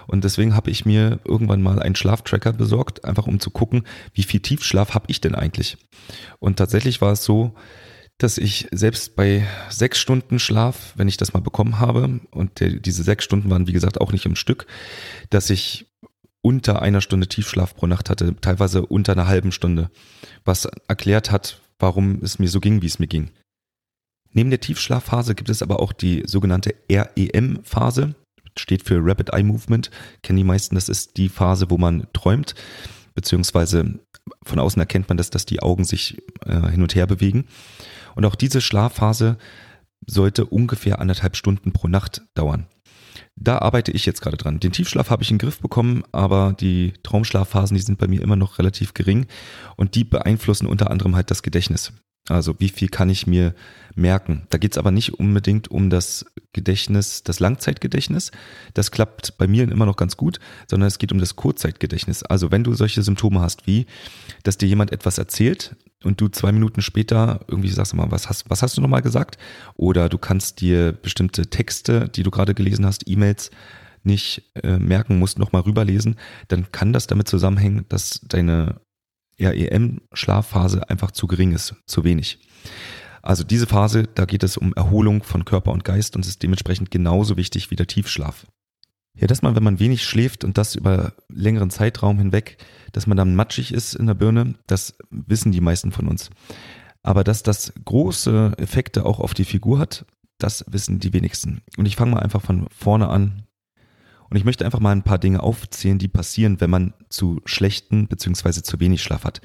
Und 0.06 0.24
deswegen 0.24 0.54
habe 0.54 0.70
ich 0.70 0.84
mir 0.84 1.20
irgendwann 1.24 1.62
mal 1.62 1.80
einen 1.80 1.96
Schlaftracker 1.96 2.52
besorgt, 2.52 3.04
einfach 3.04 3.26
um 3.26 3.40
zu 3.40 3.50
gucken, 3.50 3.84
wie 4.12 4.24
viel 4.24 4.40
Tiefschlaf 4.40 4.94
habe 4.94 5.06
ich 5.08 5.20
denn 5.20 5.34
eigentlich. 5.34 5.78
Und 6.38 6.56
tatsächlich 6.56 7.00
war 7.00 7.12
es 7.12 7.24
so, 7.24 7.54
dass 8.18 8.36
ich 8.36 8.68
selbst 8.72 9.16
bei 9.16 9.46
sechs 9.70 9.98
Stunden 9.98 10.38
Schlaf, 10.38 10.92
wenn 10.96 11.08
ich 11.08 11.16
das 11.16 11.32
mal 11.32 11.40
bekommen 11.40 11.80
habe, 11.80 12.20
und 12.30 12.60
der, 12.60 12.70
diese 12.70 13.02
sechs 13.02 13.24
Stunden 13.24 13.50
waren 13.50 13.66
wie 13.66 13.72
gesagt 13.72 14.00
auch 14.00 14.12
nicht 14.12 14.26
im 14.26 14.36
Stück, 14.36 14.66
dass 15.30 15.48
ich 15.48 15.86
unter 16.42 16.82
einer 16.82 17.00
Stunde 17.00 17.28
Tiefschlaf 17.28 17.74
pro 17.74 17.86
Nacht 17.86 18.10
hatte, 18.10 18.36
teilweise 18.40 18.84
unter 18.84 19.12
einer 19.12 19.26
halben 19.26 19.52
Stunde, 19.52 19.90
was 20.44 20.66
erklärt 20.88 21.30
hat, 21.30 21.60
warum 21.78 22.20
es 22.22 22.38
mir 22.38 22.48
so 22.48 22.60
ging, 22.60 22.82
wie 22.82 22.86
es 22.86 22.98
mir 22.98 23.06
ging. 23.06 23.30
Neben 24.32 24.50
der 24.50 24.60
Tiefschlafphase 24.60 25.34
gibt 25.34 25.50
es 25.50 25.62
aber 25.62 25.80
auch 25.80 25.92
die 25.92 26.22
sogenannte 26.26 26.74
REM-Phase, 26.90 28.14
steht 28.58 28.82
für 28.82 29.00
Rapid 29.02 29.30
Eye 29.32 29.42
Movement, 29.42 29.90
kennen 30.22 30.38
die 30.38 30.44
meisten, 30.44 30.74
das 30.74 30.88
ist 30.88 31.16
die 31.16 31.28
Phase, 31.28 31.70
wo 31.70 31.78
man 31.78 32.06
träumt, 32.12 32.54
beziehungsweise 33.14 34.00
von 34.44 34.58
außen 34.58 34.80
erkennt 34.80 35.08
man 35.08 35.18
das, 35.18 35.30
dass 35.30 35.46
die 35.46 35.60
Augen 35.60 35.84
sich 35.84 36.18
äh, 36.46 36.70
hin 36.70 36.82
und 36.82 36.94
her 36.94 37.06
bewegen. 37.06 37.46
Und 38.14 38.24
auch 38.24 38.34
diese 38.34 38.60
Schlafphase 38.60 39.36
sollte 40.06 40.46
ungefähr 40.46 41.00
anderthalb 41.00 41.36
Stunden 41.36 41.72
pro 41.72 41.88
Nacht 41.88 42.22
dauern. 42.34 42.66
Da 43.36 43.58
arbeite 43.58 43.92
ich 43.92 44.06
jetzt 44.06 44.20
gerade 44.20 44.36
dran. 44.36 44.60
Den 44.60 44.72
Tiefschlaf 44.72 45.10
habe 45.10 45.22
ich 45.22 45.30
in 45.30 45.38
den 45.38 45.46
Griff 45.46 45.60
bekommen, 45.60 46.04
aber 46.12 46.54
die 46.58 46.92
Traumschlafphasen, 47.02 47.76
die 47.76 47.82
sind 47.82 47.98
bei 47.98 48.06
mir 48.06 48.22
immer 48.22 48.36
noch 48.36 48.58
relativ 48.58 48.94
gering 48.94 49.26
und 49.76 49.94
die 49.94 50.04
beeinflussen 50.04 50.66
unter 50.66 50.90
anderem 50.90 51.16
halt 51.16 51.30
das 51.30 51.42
Gedächtnis. 51.42 51.92
Also 52.28 52.54
wie 52.60 52.68
viel 52.68 52.88
kann 52.88 53.10
ich 53.10 53.26
mir 53.26 53.54
merken? 53.96 54.46
Da 54.50 54.58
geht 54.58 54.72
es 54.72 54.78
aber 54.78 54.92
nicht 54.92 55.14
unbedingt 55.14 55.70
um 55.70 55.90
das 55.90 56.24
Gedächtnis, 56.52 57.24
das 57.24 57.40
Langzeitgedächtnis. 57.40 58.30
Das 58.74 58.92
klappt 58.92 59.38
bei 59.38 59.48
mir 59.48 59.64
immer 59.64 59.86
noch 59.86 59.96
ganz 59.96 60.16
gut, 60.16 60.38
sondern 60.70 60.86
es 60.86 60.98
geht 60.98 61.10
um 61.10 61.18
das 61.18 61.34
Kurzzeitgedächtnis. 61.34 62.22
Also 62.22 62.52
wenn 62.52 62.62
du 62.62 62.74
solche 62.74 63.02
Symptome 63.02 63.40
hast, 63.40 63.66
wie 63.66 63.86
dass 64.44 64.56
dir 64.56 64.68
jemand 64.68 64.92
etwas 64.92 65.18
erzählt, 65.18 65.74
und 66.04 66.20
du 66.20 66.28
zwei 66.28 66.52
Minuten 66.52 66.82
später 66.82 67.40
irgendwie 67.48 67.70
sagst 67.70 67.92
du 67.92 67.96
mal, 67.96 68.10
was 68.10 68.28
hast, 68.28 68.48
was 68.50 68.62
hast 68.62 68.76
du 68.76 68.80
nochmal 68.80 69.02
gesagt? 69.02 69.38
Oder 69.74 70.08
du 70.08 70.18
kannst 70.18 70.60
dir 70.60 70.92
bestimmte 70.92 71.46
Texte, 71.48 72.08
die 72.08 72.22
du 72.22 72.30
gerade 72.30 72.54
gelesen 72.54 72.86
hast, 72.86 73.08
E-Mails 73.08 73.50
nicht 74.04 74.50
äh, 74.62 74.78
merken, 74.78 75.18
musst 75.18 75.38
nochmal 75.38 75.62
rüberlesen, 75.62 76.16
dann 76.48 76.72
kann 76.72 76.92
das 76.92 77.06
damit 77.06 77.28
zusammenhängen, 77.28 77.84
dass 77.88 78.20
deine 78.24 78.80
REM-Schlafphase 79.38 80.88
einfach 80.90 81.10
zu 81.12 81.26
gering 81.26 81.52
ist, 81.52 81.74
zu 81.86 82.04
wenig. 82.04 82.38
Also 83.22 83.44
diese 83.44 83.66
Phase, 83.66 84.04
da 84.14 84.24
geht 84.24 84.42
es 84.42 84.56
um 84.56 84.74
Erholung 84.74 85.22
von 85.22 85.44
Körper 85.44 85.70
und 85.70 85.84
Geist 85.84 86.16
und 86.16 86.26
ist 86.26 86.42
dementsprechend 86.42 86.90
genauso 86.90 87.36
wichtig 87.36 87.70
wie 87.70 87.76
der 87.76 87.86
Tiefschlaf. 87.86 88.46
Ja, 89.14 89.26
dass 89.26 89.42
man, 89.42 89.54
wenn 89.54 89.62
man 89.62 89.78
wenig 89.78 90.04
schläft 90.04 90.42
und 90.42 90.56
das 90.56 90.74
über 90.74 91.12
längeren 91.28 91.70
Zeitraum 91.70 92.18
hinweg, 92.18 92.56
dass 92.92 93.06
man 93.06 93.16
dann 93.16 93.34
matschig 93.34 93.72
ist 93.72 93.94
in 93.94 94.06
der 94.06 94.14
Birne, 94.14 94.54
das 94.66 94.94
wissen 95.10 95.52
die 95.52 95.60
meisten 95.60 95.92
von 95.92 96.08
uns. 96.08 96.30
Aber 97.02 97.24
dass 97.24 97.42
das 97.42 97.72
große 97.84 98.54
Effekte 98.58 99.04
auch 99.04 99.20
auf 99.20 99.34
die 99.34 99.44
Figur 99.44 99.78
hat, 99.78 100.06
das 100.38 100.64
wissen 100.68 100.98
die 100.98 101.12
wenigsten. 101.12 101.62
Und 101.76 101.86
ich 101.86 101.96
fange 101.96 102.12
mal 102.12 102.20
einfach 102.20 102.42
von 102.42 102.66
vorne 102.70 103.08
an. 103.08 103.44
Und 104.30 104.36
ich 104.38 104.44
möchte 104.44 104.64
einfach 104.64 104.80
mal 104.80 104.92
ein 104.92 105.02
paar 105.02 105.18
Dinge 105.18 105.42
aufzählen, 105.42 105.98
die 105.98 106.08
passieren, 106.08 106.60
wenn 106.60 106.70
man 106.70 106.94
zu 107.10 107.42
schlechten 107.44 108.08
bzw. 108.08 108.62
zu 108.62 108.80
wenig 108.80 109.02
Schlaf 109.02 109.24
hat. 109.24 109.42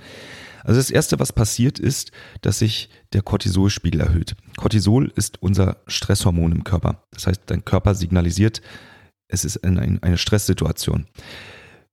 Also 0.64 0.80
das 0.80 0.92
Erste, 0.92 1.20
was 1.20 1.34
passiert, 1.34 1.78
ist, 1.78 2.12
dass 2.42 2.60
sich 2.60 2.90
der 3.14 3.22
Cortisolspiegel 3.22 4.02
erhöht. 4.02 4.36
Cortisol 4.56 5.12
ist 5.16 5.42
unser 5.42 5.78
Stresshormon 5.88 6.52
im 6.52 6.64
Körper. 6.64 7.04
Das 7.12 7.28
heißt, 7.28 7.42
dein 7.48 7.66
Körper 7.66 7.96
signalisiert, 7.96 8.62
es 9.28 9.46
ist 9.46 9.64
eine, 9.64 10.00
eine 10.02 10.18
Stresssituation. 10.18 11.08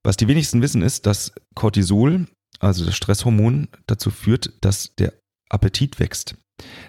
Was 0.02 0.16
die 0.16 0.28
wenigsten 0.28 0.62
wissen, 0.62 0.82
ist, 0.82 1.06
dass 1.06 1.32
Cortisol, 1.54 2.26
also 2.60 2.84
das 2.84 2.94
Stresshormon, 2.94 3.68
dazu 3.86 4.10
führt, 4.10 4.52
dass 4.60 4.94
der 4.96 5.14
Appetit 5.48 5.98
wächst. 5.98 6.36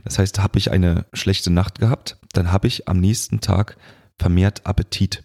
Das 0.04 0.20
heißt, 0.20 0.40
habe 0.40 0.60
ich 0.60 0.72
eine 0.72 1.06
schlechte 1.14 1.50
Nacht 1.50 1.80
gehabt, 1.80 2.18
dann 2.34 2.52
habe 2.52 2.68
ich 2.68 2.88
am 2.88 3.00
nächsten 3.00 3.40
Tag 3.40 3.78
vermehrt 4.20 4.66
Appetit. 4.66 5.24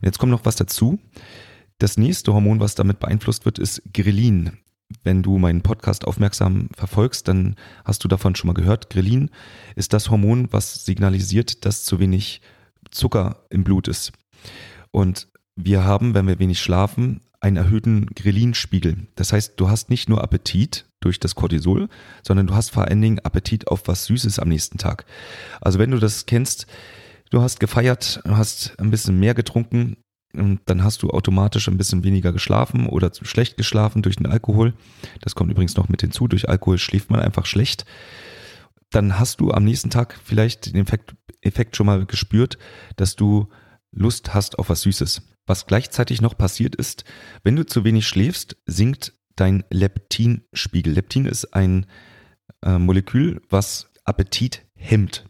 Und 0.00 0.06
jetzt 0.06 0.18
kommt 0.18 0.32
noch 0.32 0.44
was 0.44 0.56
dazu. 0.56 0.98
Das 1.78 1.96
nächste 1.96 2.32
Hormon, 2.32 2.60
was 2.60 2.74
damit 2.74 3.00
beeinflusst 3.00 3.44
wird, 3.44 3.58
ist 3.58 3.82
Grelin. 3.92 4.58
Wenn 5.02 5.22
du 5.22 5.38
meinen 5.38 5.62
Podcast 5.62 6.06
aufmerksam 6.06 6.68
verfolgst, 6.76 7.26
dann 7.26 7.56
hast 7.84 8.04
du 8.04 8.08
davon 8.08 8.36
schon 8.36 8.48
mal 8.48 8.54
gehört. 8.54 8.90
Grelin 8.90 9.30
ist 9.74 9.92
das 9.92 10.10
Hormon, 10.10 10.52
was 10.52 10.84
signalisiert, 10.84 11.64
dass 11.64 11.84
zu 11.84 11.98
wenig 11.98 12.40
Zucker 12.90 13.46
im 13.50 13.64
Blut 13.64 13.88
ist. 13.88 14.12
Und 14.90 15.28
wir 15.56 15.84
haben, 15.84 16.14
wenn 16.14 16.26
wir 16.26 16.38
wenig 16.38 16.60
schlafen, 16.60 17.20
einen 17.40 17.56
erhöhten 17.56 18.06
Ghrelin-Spiegel. 18.06 19.08
Das 19.16 19.32
heißt, 19.32 19.54
du 19.56 19.68
hast 19.68 19.90
nicht 19.90 20.08
nur 20.08 20.22
Appetit, 20.22 20.86
durch 21.02 21.20
das 21.20 21.34
Cortisol, 21.34 21.88
sondern 22.22 22.46
du 22.46 22.54
hast 22.54 22.70
vor 22.70 22.86
allen 22.86 23.02
Dingen 23.02 23.18
Appetit 23.18 23.68
auf 23.68 23.82
was 23.86 24.06
Süßes 24.06 24.38
am 24.38 24.48
nächsten 24.48 24.78
Tag. 24.78 25.04
Also 25.60 25.78
wenn 25.78 25.90
du 25.90 25.98
das 25.98 26.26
kennst, 26.26 26.66
du 27.30 27.42
hast 27.42 27.60
gefeiert, 27.60 28.22
hast 28.26 28.78
ein 28.78 28.90
bisschen 28.90 29.18
mehr 29.18 29.34
getrunken, 29.34 29.96
dann 30.32 30.82
hast 30.82 31.02
du 31.02 31.10
automatisch 31.10 31.68
ein 31.68 31.76
bisschen 31.76 32.04
weniger 32.04 32.32
geschlafen 32.32 32.86
oder 32.86 33.10
schlecht 33.20 33.58
geschlafen 33.58 34.00
durch 34.00 34.16
den 34.16 34.26
Alkohol. 34.26 34.72
Das 35.20 35.34
kommt 35.34 35.50
übrigens 35.50 35.76
noch 35.76 35.90
mit 35.90 36.00
hinzu. 36.00 36.26
Durch 36.26 36.48
Alkohol 36.48 36.78
schläft 36.78 37.10
man 37.10 37.20
einfach 37.20 37.44
schlecht. 37.44 37.84
Dann 38.90 39.18
hast 39.18 39.40
du 39.40 39.50
am 39.50 39.64
nächsten 39.64 39.90
Tag 39.90 40.18
vielleicht 40.24 40.72
den 40.72 40.82
Effekt, 40.82 41.14
Effekt 41.42 41.76
schon 41.76 41.86
mal 41.86 42.06
gespürt, 42.06 42.56
dass 42.96 43.14
du 43.14 43.48
Lust 43.92 44.34
hast 44.34 44.58
auf 44.58 44.68
was 44.68 44.82
Süßes. 44.82 45.22
Was 45.46 45.66
gleichzeitig 45.66 46.20
noch 46.20 46.36
passiert 46.36 46.74
ist, 46.76 47.04
wenn 47.44 47.56
du 47.56 47.66
zu 47.66 47.84
wenig 47.84 48.06
schläfst, 48.06 48.56
sinkt 48.66 49.12
dein 49.36 49.64
Leptinspiegel. 49.70 50.92
Leptin 50.92 51.26
ist 51.26 51.54
ein 51.54 51.86
äh, 52.64 52.78
Molekül, 52.78 53.42
was 53.48 53.90
Appetit 54.04 54.64
hemmt. 54.74 55.24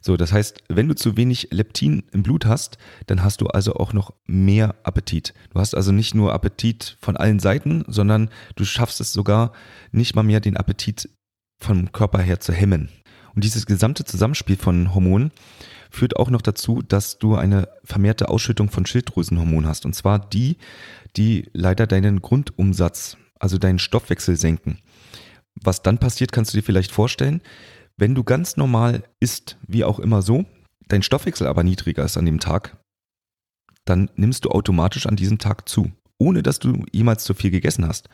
So, 0.00 0.16
das 0.16 0.32
heißt, 0.32 0.64
wenn 0.68 0.88
du 0.88 0.94
zu 0.94 1.16
wenig 1.16 1.48
Leptin 1.50 2.04
im 2.12 2.22
Blut 2.22 2.46
hast, 2.46 2.78
dann 3.06 3.22
hast 3.22 3.40
du 3.40 3.46
also 3.46 3.74
auch 3.74 3.92
noch 3.92 4.12
mehr 4.26 4.74
Appetit. 4.84 5.34
Du 5.50 5.60
hast 5.60 5.74
also 5.74 5.92
nicht 5.92 6.14
nur 6.14 6.32
Appetit 6.32 6.96
von 7.00 7.16
allen 7.16 7.40
Seiten, 7.40 7.84
sondern 7.86 8.30
du 8.56 8.64
schaffst 8.64 9.00
es 9.00 9.12
sogar 9.12 9.52
nicht 9.90 10.14
mal 10.14 10.22
mehr 10.22 10.40
den 10.40 10.56
Appetit 10.56 11.08
vom 11.58 11.92
Körper 11.92 12.20
her 12.20 12.40
zu 12.40 12.52
hemmen. 12.52 12.88
Und 13.34 13.44
dieses 13.44 13.66
gesamte 13.66 14.04
Zusammenspiel 14.04 14.56
von 14.56 14.94
Hormonen 14.94 15.30
führt 15.92 16.16
auch 16.16 16.30
noch 16.30 16.42
dazu, 16.42 16.82
dass 16.82 17.18
du 17.18 17.36
eine 17.36 17.68
vermehrte 17.84 18.28
Ausschüttung 18.28 18.70
von 18.70 18.86
Schilddrüsenhormonen 18.86 19.68
hast. 19.68 19.84
Und 19.84 19.94
zwar 19.94 20.18
die, 20.18 20.56
die 21.16 21.48
leider 21.52 21.86
deinen 21.86 22.22
Grundumsatz, 22.22 23.16
also 23.38 23.58
deinen 23.58 23.78
Stoffwechsel 23.78 24.36
senken. 24.36 24.78
Was 25.54 25.82
dann 25.82 25.98
passiert, 25.98 26.32
kannst 26.32 26.52
du 26.52 26.58
dir 26.58 26.64
vielleicht 26.64 26.90
vorstellen, 26.92 27.42
wenn 27.96 28.14
du 28.14 28.24
ganz 28.24 28.56
normal 28.56 29.04
isst, 29.20 29.58
wie 29.66 29.84
auch 29.84 29.98
immer 29.98 30.22
so, 30.22 30.46
dein 30.88 31.02
Stoffwechsel 31.02 31.46
aber 31.46 31.62
niedriger 31.62 32.04
ist 32.04 32.16
an 32.16 32.26
dem 32.26 32.40
Tag, 32.40 32.78
dann 33.84 34.10
nimmst 34.16 34.44
du 34.44 34.50
automatisch 34.50 35.06
an 35.06 35.16
diesem 35.16 35.38
Tag 35.38 35.68
zu, 35.68 35.92
ohne 36.18 36.42
dass 36.42 36.58
du 36.58 36.84
jemals 36.92 37.24
zu 37.24 37.34
viel 37.34 37.50
gegessen 37.50 37.86
hast. 37.86 38.08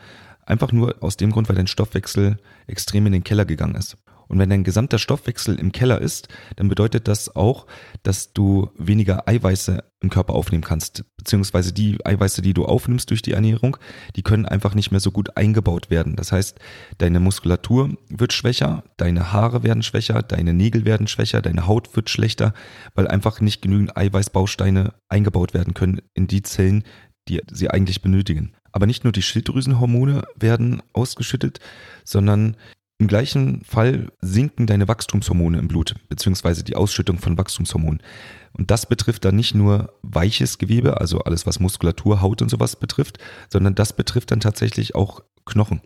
Einfach 0.45 0.71
nur 0.71 0.95
aus 1.01 1.15
dem 1.15 1.31
Grund, 1.31 1.47
weil 1.47 1.55
dein 1.55 1.67
Stoffwechsel 1.67 2.39
extrem 2.67 3.05
in 3.05 3.13
den 3.13 3.23
Keller 3.23 3.45
gegangen 3.45 3.75
ist. 3.75 3.97
Und 4.29 4.37
wenn 4.37 4.49
dein 4.49 4.63
gesamter 4.63 4.99
Stoffwechsel 4.99 5.59
im 5.59 5.71
Keller 5.71 5.99
ist, 5.99 6.29
dann 6.55 6.69
bedeutet 6.69 7.07
das 7.07 7.35
auch, 7.35 7.65
dass 8.03 8.31
du 8.31 8.69
weniger 8.77 9.27
Eiweiße 9.27 9.83
im 10.01 10.09
Körper 10.09 10.33
aufnehmen 10.33 10.63
kannst. 10.63 11.03
Beziehungsweise 11.17 11.73
die 11.73 11.97
Eiweiße, 12.05 12.43
die 12.43 12.53
du 12.53 12.65
aufnimmst 12.65 13.09
durch 13.09 13.23
die 13.23 13.33
Ernährung, 13.33 13.77
die 14.15 14.21
können 14.21 14.45
einfach 14.45 14.75
nicht 14.75 14.91
mehr 14.91 14.99
so 14.99 15.11
gut 15.11 15.35
eingebaut 15.35 15.89
werden. 15.89 16.15
Das 16.15 16.31
heißt, 16.31 16.59
deine 16.99 17.19
Muskulatur 17.19 17.97
wird 18.07 18.31
schwächer, 18.31 18.83
deine 18.97 19.33
Haare 19.33 19.63
werden 19.63 19.83
schwächer, 19.83 20.21
deine 20.21 20.53
Nägel 20.53 20.85
werden 20.85 21.07
schwächer, 21.07 21.41
deine 21.41 21.65
Haut 21.65 21.95
wird 21.95 22.09
schlechter, 22.11 22.53
weil 22.93 23.07
einfach 23.07 23.41
nicht 23.41 23.63
genügend 23.63 23.97
Eiweißbausteine 23.97 24.93
eingebaut 25.09 25.55
werden 25.55 25.73
können 25.73 26.01
in 26.13 26.27
die 26.27 26.43
Zellen, 26.43 26.83
die 27.27 27.41
sie 27.51 27.69
eigentlich 27.69 28.03
benötigen. 28.03 28.53
Aber 28.71 28.85
nicht 28.85 29.03
nur 29.03 29.11
die 29.11 29.23
Schilddrüsenhormone 29.23 30.23
werden 30.35 30.83
ausgeschüttet, 30.93 31.59
sondern 32.03 32.55
im 32.99 33.07
gleichen 33.07 33.63
Fall 33.63 34.11
sinken 34.19 34.67
deine 34.67 34.87
Wachstumshormone 34.89 35.57
im 35.57 35.69
Blut, 35.69 35.95
beziehungsweise 36.09 36.63
die 36.65 36.75
Ausschüttung 36.75 37.17
von 37.17 37.37
Wachstumshormonen. 37.37 38.03
Und 38.51 38.71
das 38.71 38.87
betrifft 38.87 39.23
dann 39.23 39.37
nicht 39.37 39.55
nur 39.55 39.93
weiches 40.01 40.57
Gewebe, 40.57 40.99
also 40.99 41.19
alles, 41.21 41.45
was 41.45 41.61
Muskulatur, 41.61 42.21
Haut 42.21 42.41
und 42.41 42.49
sowas 42.49 42.75
betrifft, 42.75 43.17
sondern 43.49 43.73
das 43.73 43.93
betrifft 43.93 44.31
dann 44.31 44.41
tatsächlich 44.41 44.95
auch 44.95 45.23
Knochen 45.45 45.81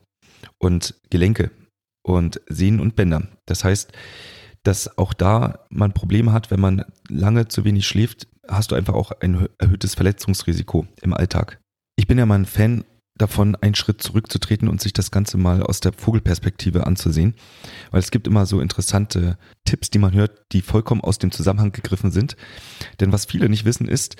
und 0.58 0.96
Gelenke 1.12 1.52
und 2.02 2.42
Sehnen 2.50 2.80
und 2.80 2.96
Bänder. 2.96 3.28
Das 3.46 3.64
heißt, 3.64 3.92
dass 4.64 4.98
auch 4.98 5.14
da 5.14 5.66
man 5.70 5.94
Probleme 5.94 6.32
hat, 6.32 6.50
wenn 6.50 6.60
man 6.60 6.84
lange 7.10 7.48
zu 7.48 7.64
wenig 7.64 7.86
schläft, 7.86 8.28
hast 8.48 8.72
du 8.72 8.76
einfach 8.76 8.96
auch 8.96 9.12
ein 9.12 9.48
erhöhtes 9.60 9.94
Verletzungsrisiko 9.94 10.88
im 11.02 11.14
Alltag. 11.14 11.60
Ich 11.96 12.08
bin 12.08 12.18
ja 12.18 12.26
mal 12.26 12.40
ein 12.40 12.46
Fan 12.46 12.86
davon, 13.16 13.56
einen 13.56 13.76
Schritt 13.76 14.02
zurückzutreten 14.02 14.68
und 14.68 14.82
sich 14.82 14.94
das 14.94 15.12
Ganze 15.12 15.38
mal 15.38 15.64
aus 15.64 15.80
der 15.80 15.94
Vogelperspektive 15.94 16.86
anzusehen. 16.88 17.36
Weil 17.92 18.00
es 18.00 18.12
gibt 18.12 18.28
immer 18.28 18.46
so 18.46 18.60
interessante 18.60 19.38
Tipps, 19.66 19.90
die 19.90 20.00
man 20.00 20.14
hört, 20.14 20.42
die 20.52 20.62
vollkommen 20.62 21.02
aus 21.02 21.20
dem 21.20 21.32
Zusammenhang 21.32 21.72
gegriffen 21.72 22.12
sind. 22.12 22.36
Denn 23.00 23.12
was 23.12 23.26
viele 23.26 23.50
nicht 23.50 23.66
wissen, 23.66 23.88
ist, 23.88 24.16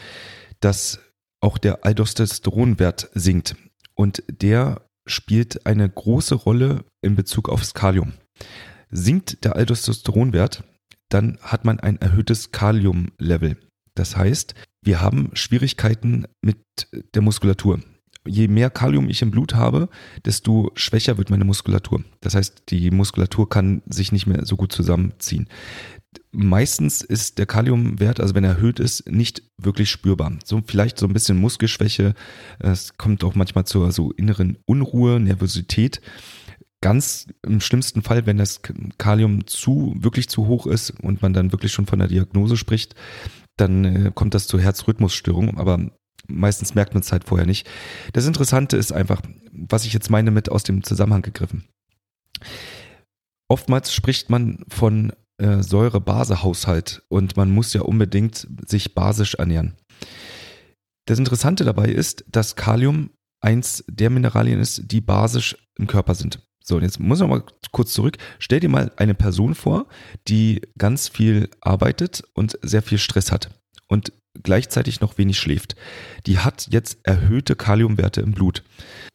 dass 0.60 1.00
auch 1.42 1.58
der 1.58 1.86
Aldosteronwert 1.86 3.10
sinkt. 3.14 3.56
Und 3.96 4.24
der 4.30 4.82
spielt 5.06 5.66
eine 5.66 5.90
große 5.90 6.36
Rolle 6.36 6.86
in 7.02 7.16
Bezug 7.16 7.50
aufs 7.50 7.74
Kalium. 7.74 8.14
Sinkt 8.90 9.44
der 9.44 9.56
Aldosteronwert, 9.56 10.64
dann 11.10 11.38
hat 11.42 11.66
man 11.66 11.80
ein 11.80 12.00
erhöhtes 12.00 12.52
Kaliumlevel. 12.52 13.58
Das 13.96 14.16
heißt, 14.16 14.56
wir 14.84 15.02
haben 15.02 15.32
Schwierigkeiten 15.34 16.26
mit 16.42 16.58
der 17.14 17.22
Muskulatur 17.22 17.80
je 18.26 18.48
mehr 18.48 18.70
Kalium 18.70 19.10
ich 19.10 19.22
im 19.22 19.32
Blut 19.32 19.54
habe, 19.56 19.90
desto 20.26 20.72
schwächer 20.76 21.18
wird 21.18 21.30
meine 21.30 21.46
Muskulatur. 21.46 22.04
Das 22.22 22.36
heißt, 22.36 22.64
die 22.70 22.92
Muskulatur 22.92 23.50
kann 23.50 23.82
sich 23.86 24.12
nicht 24.12 24.28
mehr 24.28 24.46
so 24.46 24.56
gut 24.56 24.72
zusammenziehen. 24.72 25.48
Meistens 26.32 27.02
ist 27.02 27.38
der 27.38 27.46
Kaliumwert, 27.46 28.20
also 28.20 28.36
wenn 28.36 28.44
er 28.44 28.52
erhöht 28.52 28.80
ist, 28.80 29.10
nicht 29.10 29.44
wirklich 29.58 29.90
spürbar. 29.90 30.34
So 30.44 30.62
vielleicht 30.66 30.98
so 30.98 31.08
ein 31.08 31.14
bisschen 31.14 31.38
Muskelschwäche. 31.38 32.14
Es 32.60 32.98
kommt 32.98 33.24
auch 33.24 33.36
manchmal 33.36 33.66
zur 33.66 33.92
so 33.92 34.12
inneren 34.12 34.58
Unruhe, 34.66 35.20
Nervosität. 35.20 36.02
Ganz 36.82 37.28
im 37.44 37.62
schlimmsten 37.62 38.02
Fall, 38.02 38.26
wenn 38.26 38.38
das 38.38 38.62
Kalium 38.98 39.48
zu, 39.48 39.96
wirklich 39.98 40.28
zu 40.28 40.48
hoch 40.48 40.68
ist 40.68 40.92
und 41.02 41.22
man 41.22 41.34
dann 41.34 41.52
wirklich 41.52 41.72
schon 41.72 41.86
von 41.86 42.00
der 42.00 42.10
Diagnose 42.10 42.58
spricht, 42.58 42.96
dann 43.58 43.86
äh, 43.86 44.12
kommt 44.14 44.34
das 44.34 44.48
zu 44.48 44.60
Herzrhythmusstörungen. 44.60 45.58
Aber 45.58 45.92
meistens 46.28 46.76
merkt 46.76 46.94
man 46.94 47.02
es 47.02 47.12
halt 47.12 47.26
vorher 47.26 47.46
nicht. 47.46 47.70
Das 48.14 48.26
Interessante 48.26 48.78
ist 48.78 48.92
einfach, 48.92 49.22
was 49.52 49.86
ich 49.86 49.94
jetzt 49.94 50.10
meine 50.10 50.32
mit 50.32 50.50
aus 50.50 50.64
dem 50.64 50.84
Zusammenhang 50.84 51.22
gegriffen. 51.22 51.66
Oftmals 53.50 53.94
spricht 53.94 54.30
man 54.30 54.64
von 54.68 55.14
äh, 55.38 55.62
Säure-Base-Haushalt 55.62 57.04
und 57.10 57.38
man 57.38 57.52
muss 57.52 57.74
ja 57.74 57.82
unbedingt 57.82 58.48
sich 58.66 58.96
basisch 58.96 59.36
ernähren. 59.36 59.76
Das 61.06 61.20
Interessante 61.20 61.66
dabei 61.66 61.88
ist, 61.88 62.24
dass 62.32 62.56
Kalium 62.56 63.12
eins 63.42 63.84
der 63.90 64.10
Mineralien 64.10 64.60
ist, 64.60 64.92
die 64.92 65.02
basisch 65.02 65.58
im 65.78 65.88
Körper 65.88 66.16
sind. 66.16 66.40
So, 66.64 66.78
und 66.78 66.84
jetzt 66.84 67.00
muss 67.00 67.20
ich 67.20 67.28
mal 67.28 67.44
kurz 67.72 67.94
zurück. 67.94 68.18
Stell 68.40 68.62
dir 68.62 68.70
mal 68.70 68.92
eine 68.96 69.14
Person 69.14 69.54
vor, 69.54 69.88
die 70.30 70.62
ganz 70.78 71.10
viel 71.10 71.50
arbeitet 71.60 72.24
und 72.34 72.58
sehr 72.62 72.82
viel 72.82 72.98
Stress 72.98 73.34
hat. 73.34 73.63
Und 73.88 74.14
gleichzeitig 74.42 75.02
noch 75.02 75.18
wenig 75.18 75.40
schläft, 75.40 75.76
die 76.26 76.40
hat 76.40 76.68
jetzt 76.72 77.00
erhöhte 77.04 77.56
Kaliumwerte 77.56 78.22
im 78.22 78.32
Blut, 78.32 78.64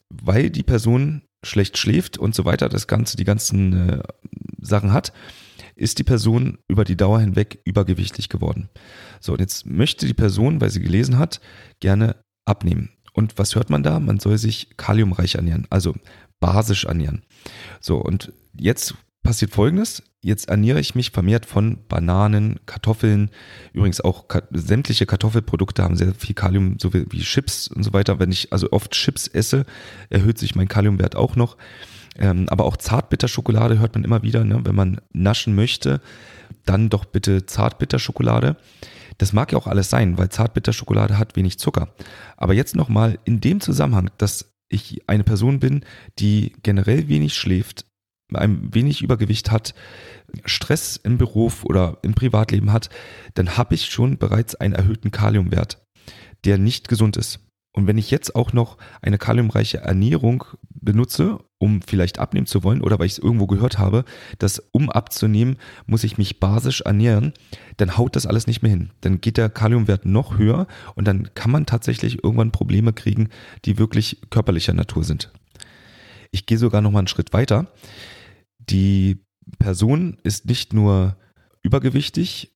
weil 0.09 0.49
die 0.49 0.63
Person 0.63 1.23
schlecht 1.43 1.77
schläft 1.77 2.17
und 2.17 2.35
so 2.35 2.45
weiter, 2.45 2.69
das 2.69 2.87
Ganze, 2.87 3.17
die 3.17 3.23
ganzen 3.23 3.89
äh, 3.89 4.03
Sachen 4.61 4.91
hat, 4.91 5.13
ist 5.75 5.97
die 5.97 6.03
Person 6.03 6.57
über 6.67 6.83
die 6.83 6.97
Dauer 6.97 7.21
hinweg 7.21 7.61
übergewichtig 7.63 8.27
geworden. 8.27 8.69
So, 9.21 9.33
und 9.33 9.39
jetzt 9.39 9.65
möchte 9.65 10.05
die 10.05 10.13
Person, 10.13 10.59
weil 10.59 10.69
sie 10.69 10.81
gelesen 10.81 11.17
hat, 11.17 11.39
gerne 11.79 12.17
abnehmen. 12.45 12.89
Und 13.13 13.37
was 13.37 13.55
hört 13.55 13.69
man 13.69 13.83
da? 13.83 13.99
Man 13.99 14.19
soll 14.19 14.37
sich 14.37 14.75
kaliumreich 14.75 15.35
ernähren, 15.35 15.67
also 15.69 15.95
basisch 16.39 16.85
ernähren. 16.85 17.23
So, 17.79 17.97
und 17.97 18.33
jetzt 18.57 18.95
passiert 19.29 19.51
Folgendes. 19.51 20.01
Jetzt 20.21 20.49
ernähre 20.49 20.79
ich 20.79 20.95
mich 20.95 21.11
vermehrt 21.11 21.45
von 21.45 21.77
Bananen, 21.87 22.59
Kartoffeln. 22.65 23.29
Übrigens 23.73 24.01
auch 24.01 24.25
sämtliche 24.49 25.05
Kartoffelprodukte 25.05 25.83
haben 25.83 25.95
sehr 25.95 26.15
viel 26.15 26.33
Kalium, 26.33 26.77
so 26.79 26.95
wie, 26.95 27.05
Chips 27.19 27.67
und 27.67 27.83
so 27.83 27.93
weiter. 27.93 28.17
Wenn 28.17 28.31
ich 28.31 28.51
also 28.51 28.71
oft 28.71 28.89
Chips 28.89 29.27
esse, 29.27 29.67
erhöht 30.09 30.39
sich 30.39 30.55
mein 30.55 30.67
Kaliumwert 30.67 31.15
auch 31.15 31.35
noch. 31.35 31.57
Ähm, 32.17 32.47
aber 32.49 32.65
auch 32.65 32.75
Zartbitterschokolade 32.75 33.77
hört 33.77 33.93
man 33.93 34.03
immer 34.03 34.23
wieder, 34.23 34.43
ne? 34.43 34.61
wenn 34.63 34.73
man 34.73 34.99
naschen 35.13 35.53
möchte, 35.53 36.01
dann 36.65 36.89
doch 36.89 37.05
bitte 37.05 37.45
Zartbitterschokolade. 37.45 38.57
Das 39.19 39.31
mag 39.31 39.51
ja 39.51 39.59
auch 39.59 39.67
alles 39.67 39.91
sein, 39.91 40.17
weil 40.17 40.29
Zartbitterschokolade 40.29 41.19
hat 41.19 41.35
wenig 41.35 41.59
Zucker. 41.59 41.93
Aber 42.35 42.55
jetzt 42.55 42.75
nochmal 42.75 43.19
in 43.25 43.41
dem 43.41 43.61
Zusammenhang, 43.61 44.09
dass 44.17 44.55
ich 44.69 45.07
eine 45.07 45.23
Person 45.23 45.59
bin, 45.59 45.85
die 46.17 46.53
generell 46.63 47.07
wenig 47.09 47.35
schläft, 47.35 47.85
ein 48.33 48.73
wenig 48.73 49.01
Übergewicht 49.01 49.51
hat, 49.51 49.73
Stress 50.45 50.97
im 50.97 51.17
Beruf 51.17 51.65
oder 51.65 51.97
im 52.01 52.13
Privatleben 52.13 52.71
hat, 52.71 52.89
dann 53.33 53.57
habe 53.57 53.75
ich 53.75 53.85
schon 53.85 54.17
bereits 54.17 54.55
einen 54.55 54.73
erhöhten 54.73 55.11
Kaliumwert, 55.11 55.85
der 56.45 56.57
nicht 56.57 56.87
gesund 56.87 57.17
ist. 57.17 57.39
Und 57.71 57.87
wenn 57.87 57.97
ich 57.97 58.09
jetzt 58.09 58.35
auch 58.35 58.51
noch 58.51 58.77
eine 59.01 59.17
kaliumreiche 59.17 59.77
Ernährung 59.77 60.43
benutze, 60.69 61.37
um 61.59 61.81
vielleicht 61.81 62.19
abnehmen 62.19 62.47
zu 62.47 62.63
wollen 62.63 62.81
oder 62.81 62.97
weil 62.97 63.05
ich 63.05 63.13
es 63.13 63.19
irgendwo 63.19 63.47
gehört 63.47 63.77
habe, 63.77 64.05
dass 64.39 64.59
um 64.71 64.89
abzunehmen, 64.89 65.57
muss 65.85 66.03
ich 66.03 66.17
mich 66.17 66.39
basisch 66.39 66.81
ernähren, 66.81 67.33
dann 67.77 67.95
haut 67.97 68.15
das 68.15 68.25
alles 68.25 68.47
nicht 68.47 68.63
mehr 68.63 68.71
hin. 68.71 68.89
Dann 69.01 69.21
geht 69.21 69.37
der 69.37 69.49
Kaliumwert 69.49 70.05
noch 70.05 70.37
höher 70.37 70.67
und 70.95 71.07
dann 71.07 71.33
kann 71.35 71.51
man 71.51 71.65
tatsächlich 71.65 72.23
irgendwann 72.23 72.51
Probleme 72.51 72.91
kriegen, 72.91 73.29
die 73.65 73.77
wirklich 73.77 74.19
körperlicher 74.29 74.73
Natur 74.73 75.03
sind. 75.03 75.31
Ich 76.31 76.45
gehe 76.45 76.57
sogar 76.57 76.81
noch 76.81 76.91
mal 76.91 76.99
einen 76.99 77.07
Schritt 77.07 77.33
weiter. 77.33 77.67
Die 78.69 79.25
Person 79.57 80.17
ist 80.23 80.45
nicht 80.45 80.73
nur 80.73 81.17
übergewichtig 81.63 82.55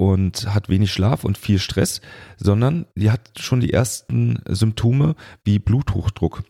und 0.00 0.54
hat 0.54 0.70
wenig 0.70 0.90
Schlaf 0.90 1.24
und 1.24 1.36
viel 1.36 1.58
Stress, 1.58 2.00
sondern 2.38 2.86
die 2.96 3.10
hat 3.10 3.38
schon 3.38 3.60
die 3.60 3.72
ersten 3.72 4.38
Symptome 4.48 5.14
wie 5.44 5.58
Bluthochdruck. 5.58 6.42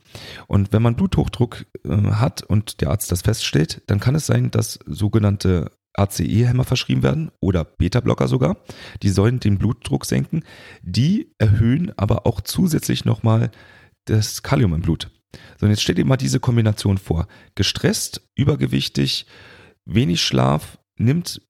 Und 0.46 0.72
wenn 0.72 0.82
man 0.82 0.94
Bluthochdruck 0.94 1.66
äh, 1.84 2.12
hat 2.12 2.44
und 2.44 2.80
der 2.80 2.90
Arzt 2.90 3.10
das 3.10 3.22
feststellt, 3.22 3.82
dann 3.88 3.98
kann 3.98 4.14
es 4.14 4.26
sein, 4.26 4.52
dass 4.52 4.78
sogenannte 4.86 5.72
ACE-Hämmer 5.94 6.62
verschrieben 6.62 7.02
werden 7.02 7.32
oder 7.40 7.64
Beta-Blocker 7.64 8.28
sogar. 8.28 8.56
Die 9.02 9.10
sollen 9.10 9.40
den 9.40 9.58
Blutdruck 9.58 10.04
senken. 10.04 10.44
Die 10.82 11.34
erhöhen 11.38 11.92
aber 11.98 12.26
auch 12.26 12.40
zusätzlich 12.40 13.04
nochmal 13.04 13.50
das 14.04 14.44
Kalium 14.44 14.74
im 14.74 14.82
Blut. 14.82 15.10
So, 15.58 15.66
und 15.66 15.70
jetzt 15.70 15.82
stell 15.82 15.94
dir 15.94 16.04
mal 16.04 16.16
diese 16.16 16.40
Kombination 16.40 16.98
vor. 16.98 17.26
Gestresst, 17.54 18.22
übergewichtig, 18.34 19.26
wenig 19.84 20.22
Schlaf, 20.22 20.78
nimmt 20.96 21.42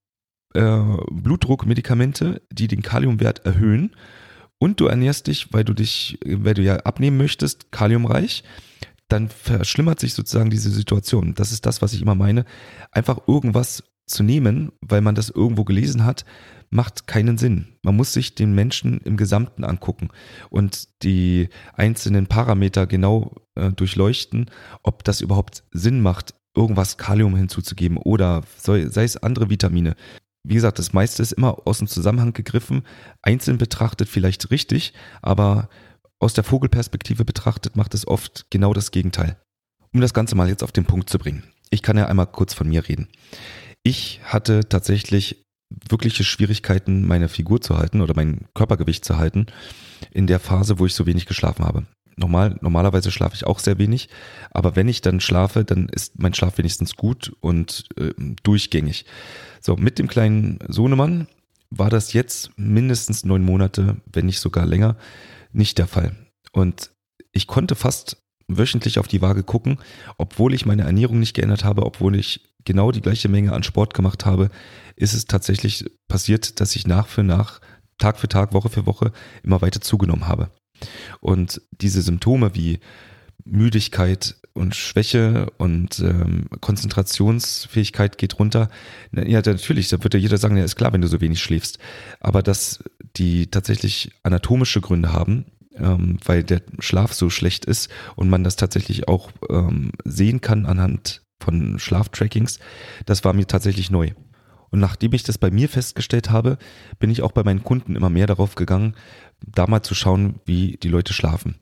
äh, 0.55 0.81
Blutdruckmedikamente, 1.11 2.43
die 2.51 2.69
den 2.69 2.83
Kaliumwert 2.83 3.45
erhöhen. 3.45 3.97
Und 4.59 4.81
du 4.81 4.87
ernährst 4.87 5.27
dich, 5.27 5.53
weil 5.53 5.65
du 5.65 5.73
dich, 5.73 6.19
weil 6.25 6.55
du 6.55 6.63
ja 6.63 6.77
abnehmen 6.79 7.17
möchtest, 7.17 7.73
kaliumreich, 7.73 8.45
dann 9.09 9.29
verschlimmert 9.29 9.99
sich 9.99 10.15
sozusagen 10.15 10.51
diese 10.51 10.71
Situation. 10.71 11.35
Das 11.35 11.51
ist 11.51 11.67
das, 11.67 11.83
was 11.83 11.95
ich 11.95 12.03
immer 12.03 12.15
meine. 12.15 12.45
Einfach 12.93 13.27
irgendwas 13.27 13.83
zu 14.07 14.23
nehmen, 14.23 14.73
weil 14.81 15.01
man 15.01 15.15
das 15.15 15.31
irgendwo 15.31 15.65
gelesen 15.65 16.05
hat, 16.05 16.25
macht 16.69 17.07
keinen 17.07 17.39
Sinn. 17.39 17.77
Man 17.83 17.97
muss 17.97 18.13
sich 18.13 18.35
den 18.35 18.55
Menschen 18.55 19.01
im 19.01 19.17
Gesamten 19.17 19.65
angucken 19.65 20.09
und 20.51 20.89
die 21.03 21.49
einzelnen 21.75 22.27
Parameter 22.27 22.87
genau 22.87 23.35
äh, 23.55 23.73
durchleuchten, 23.73 24.51
ob 24.83 25.05
das 25.05 25.21
überhaupt 25.21 25.65
Sinn 25.73 26.01
macht, 26.01 26.35
irgendwas 26.57 26.97
Kalium 26.97 27.37
hinzuzugeben 27.37 27.97
oder 27.99 28.43
sei, 28.57 28.87
sei 28.87 29.05
es 29.05 29.17
andere 29.17 29.51
Vitamine. 29.51 29.95
Wie 30.43 30.55
gesagt, 30.55 30.79
das 30.79 30.93
meiste 30.93 31.23
ist 31.23 31.33
immer 31.33 31.67
aus 31.67 31.79
dem 31.79 31.87
Zusammenhang 31.87 32.33
gegriffen, 32.33 32.83
einzeln 33.23 33.59
betrachtet 33.59 34.09
vielleicht 34.09 34.51
richtig, 34.51 34.95
aber 35.23 35.69
aus 36.19 36.35
der 36.35 36.45
Vogelperspektive 36.45 37.25
betrachtet 37.25 37.77
macht 37.77 37.95
es 37.95 38.07
oft 38.07 38.47
genau 38.51 38.73
das 38.73 38.91
Gegenteil. 38.91 39.37
Um 39.93 40.01
das 40.01 40.15
Ganze 40.15 40.35
mal 40.37 40.49
jetzt 40.49 40.63
auf 40.63 40.73
den 40.73 40.85
Punkt 40.85 41.11
zu 41.11 41.19
bringen. 41.19 41.45
Ich 41.71 41.83
kann 41.83 41.97
ja 41.97 42.07
einmal 42.07 42.27
kurz 42.27 42.55
von 42.55 42.69
mir 42.69 42.89
reden. 42.89 43.09
Ich 43.83 44.21
hatte 44.25 44.69
tatsächlich 44.69 45.45
wirkliche 45.89 46.25
Schwierigkeiten, 46.25 47.07
meine 47.07 47.29
Figur 47.29 47.61
zu 47.61 47.79
halten 47.79 48.01
oder 48.01 48.15
mein 48.15 48.47
Körpergewicht 48.55 49.05
zu 49.05 49.19
halten 49.19 49.47
in 50.11 50.27
der 50.27 50.41
Phase, 50.41 50.79
wo 50.79 50.87
ich 50.87 50.95
so 50.95 51.07
wenig 51.07 51.27
geschlafen 51.27 51.65
habe. 51.65 51.87
Normal, 52.21 52.59
normalerweise 52.61 53.11
schlafe 53.11 53.35
ich 53.35 53.47
auch 53.47 53.59
sehr 53.59 53.79
wenig, 53.79 54.11
aber 54.51 54.77
wenn 54.77 54.89
ich 54.89 55.01
dann 55.01 55.21
schlafe, 55.21 55.65
dann 55.65 55.89
ist 55.89 56.19
mein 56.19 56.35
Schlaf 56.35 56.59
wenigstens 56.59 56.95
gut 56.95 57.33
und 57.41 57.87
äh, 57.97 58.13
durchgängig. 58.43 59.07
So, 59.63 59.75
mit 59.77 59.99
dem 59.99 60.07
kleinen 60.07 60.59
Sohnemann 60.69 61.29
war 61.71 61.89
das 61.89 62.13
jetzt 62.13 62.51
mindestens 62.59 63.25
neun 63.25 63.43
Monate, 63.43 63.97
wenn 64.13 64.27
nicht 64.27 64.41
sogar 64.41 64.67
länger, 64.67 64.97
nicht 65.53 65.79
der 65.79 65.87
Fall. 65.87 66.15
Und 66.53 66.91
ich 67.33 67.47
konnte 67.47 67.75
fast 67.75 68.19
wöchentlich 68.49 68.99
auf 68.99 69.09
die 69.09 69.23
Waage 69.23 69.43
gucken, 69.43 69.79
obwohl 70.19 70.53
ich 70.53 70.67
meine 70.67 70.83
Ernährung 70.83 71.21
nicht 71.21 71.35
geändert 71.35 71.65
habe, 71.65 71.87
obwohl 71.87 72.17
ich 72.17 72.53
genau 72.65 72.93
die 72.93 73.01
gleiche 73.01 73.31
Menge 73.31 73.55
an 73.55 73.63
Sport 73.63 73.95
gemacht 73.95 74.27
habe, 74.27 74.51
ist 74.97 75.15
es 75.15 75.25
tatsächlich 75.25 75.87
passiert, 76.07 76.61
dass 76.61 76.77
ich 76.77 76.87
nach 76.87 77.07
für 77.07 77.23
nach, 77.23 77.61
Tag 77.97 78.19
für 78.19 78.29
Tag, 78.29 78.53
Woche 78.53 78.69
für 78.69 78.85
Woche 78.85 79.13
immer 79.43 79.63
weiter 79.63 79.81
zugenommen 79.81 80.29
habe. 80.29 80.51
Und 81.21 81.61
diese 81.71 82.03
Symptome 82.03 82.55
wie 82.55 82.81
Müdigkeit 83.45 84.37
und 84.53 84.75
Schwäche 84.75 85.51
und 85.59 86.01
ähm, 86.01 86.47
Konzentrationsfähigkeit 86.61 88.19
geht 88.19 88.39
runter. 88.39 88.69
Ja, 89.13 89.41
natürlich, 89.45 89.89
da 89.89 90.03
würde 90.03 90.19
jeder 90.19 90.39
sagen, 90.39 90.57
ja, 90.57 90.65
ist 90.65 90.77
klar, 90.77 90.93
wenn 90.93 91.01
du 91.01 91.09
so 91.09 91.21
wenig 91.21 91.41
schläfst. 91.41 91.79
Aber 92.21 92.43
dass 92.43 92.83
die 93.17 93.47
tatsächlich 93.49 94.13
anatomische 94.23 94.81
Gründe 94.81 95.13
haben, 95.13 95.47
ähm, 95.75 96.19
weil 96.25 96.43
der 96.43 96.63
Schlaf 96.79 97.13
so 97.13 97.31
schlecht 97.31 97.65
ist 97.65 97.91
und 98.17 98.29
man 98.29 98.45
das 98.45 98.57
tatsächlich 98.57 99.09
auch 99.09 99.31
ähm, 99.49 99.93
sehen 100.05 100.41
kann 100.41 100.67
anhand 100.67 101.23
von 101.39 101.79
Schlaftrackings, 101.79 102.59
das 103.07 103.25
war 103.25 103.33
mir 103.33 103.47
tatsächlich 103.47 103.91
neu. 103.91 104.11
Und 104.71 104.81
nachdem 104.81 105.13
ich 105.13 105.23
das 105.23 105.39
bei 105.39 105.51
mir 105.51 105.69
festgestellt 105.69 106.31
habe, 106.31 106.59
bin 106.99 107.11
ich 107.11 107.23
auch 107.23 107.33
bei 107.33 107.43
meinen 107.43 107.65
Kunden 107.65 107.97
immer 107.97 108.11
mehr 108.11 108.27
darauf 108.27 108.55
gegangen, 108.55 108.95
da 109.45 109.67
mal 109.67 109.83
zu 109.83 109.95
schauen, 109.95 110.41
wie 110.45 110.79
die 110.83 110.89
Leute 110.89 111.13
schlafen. 111.13 111.57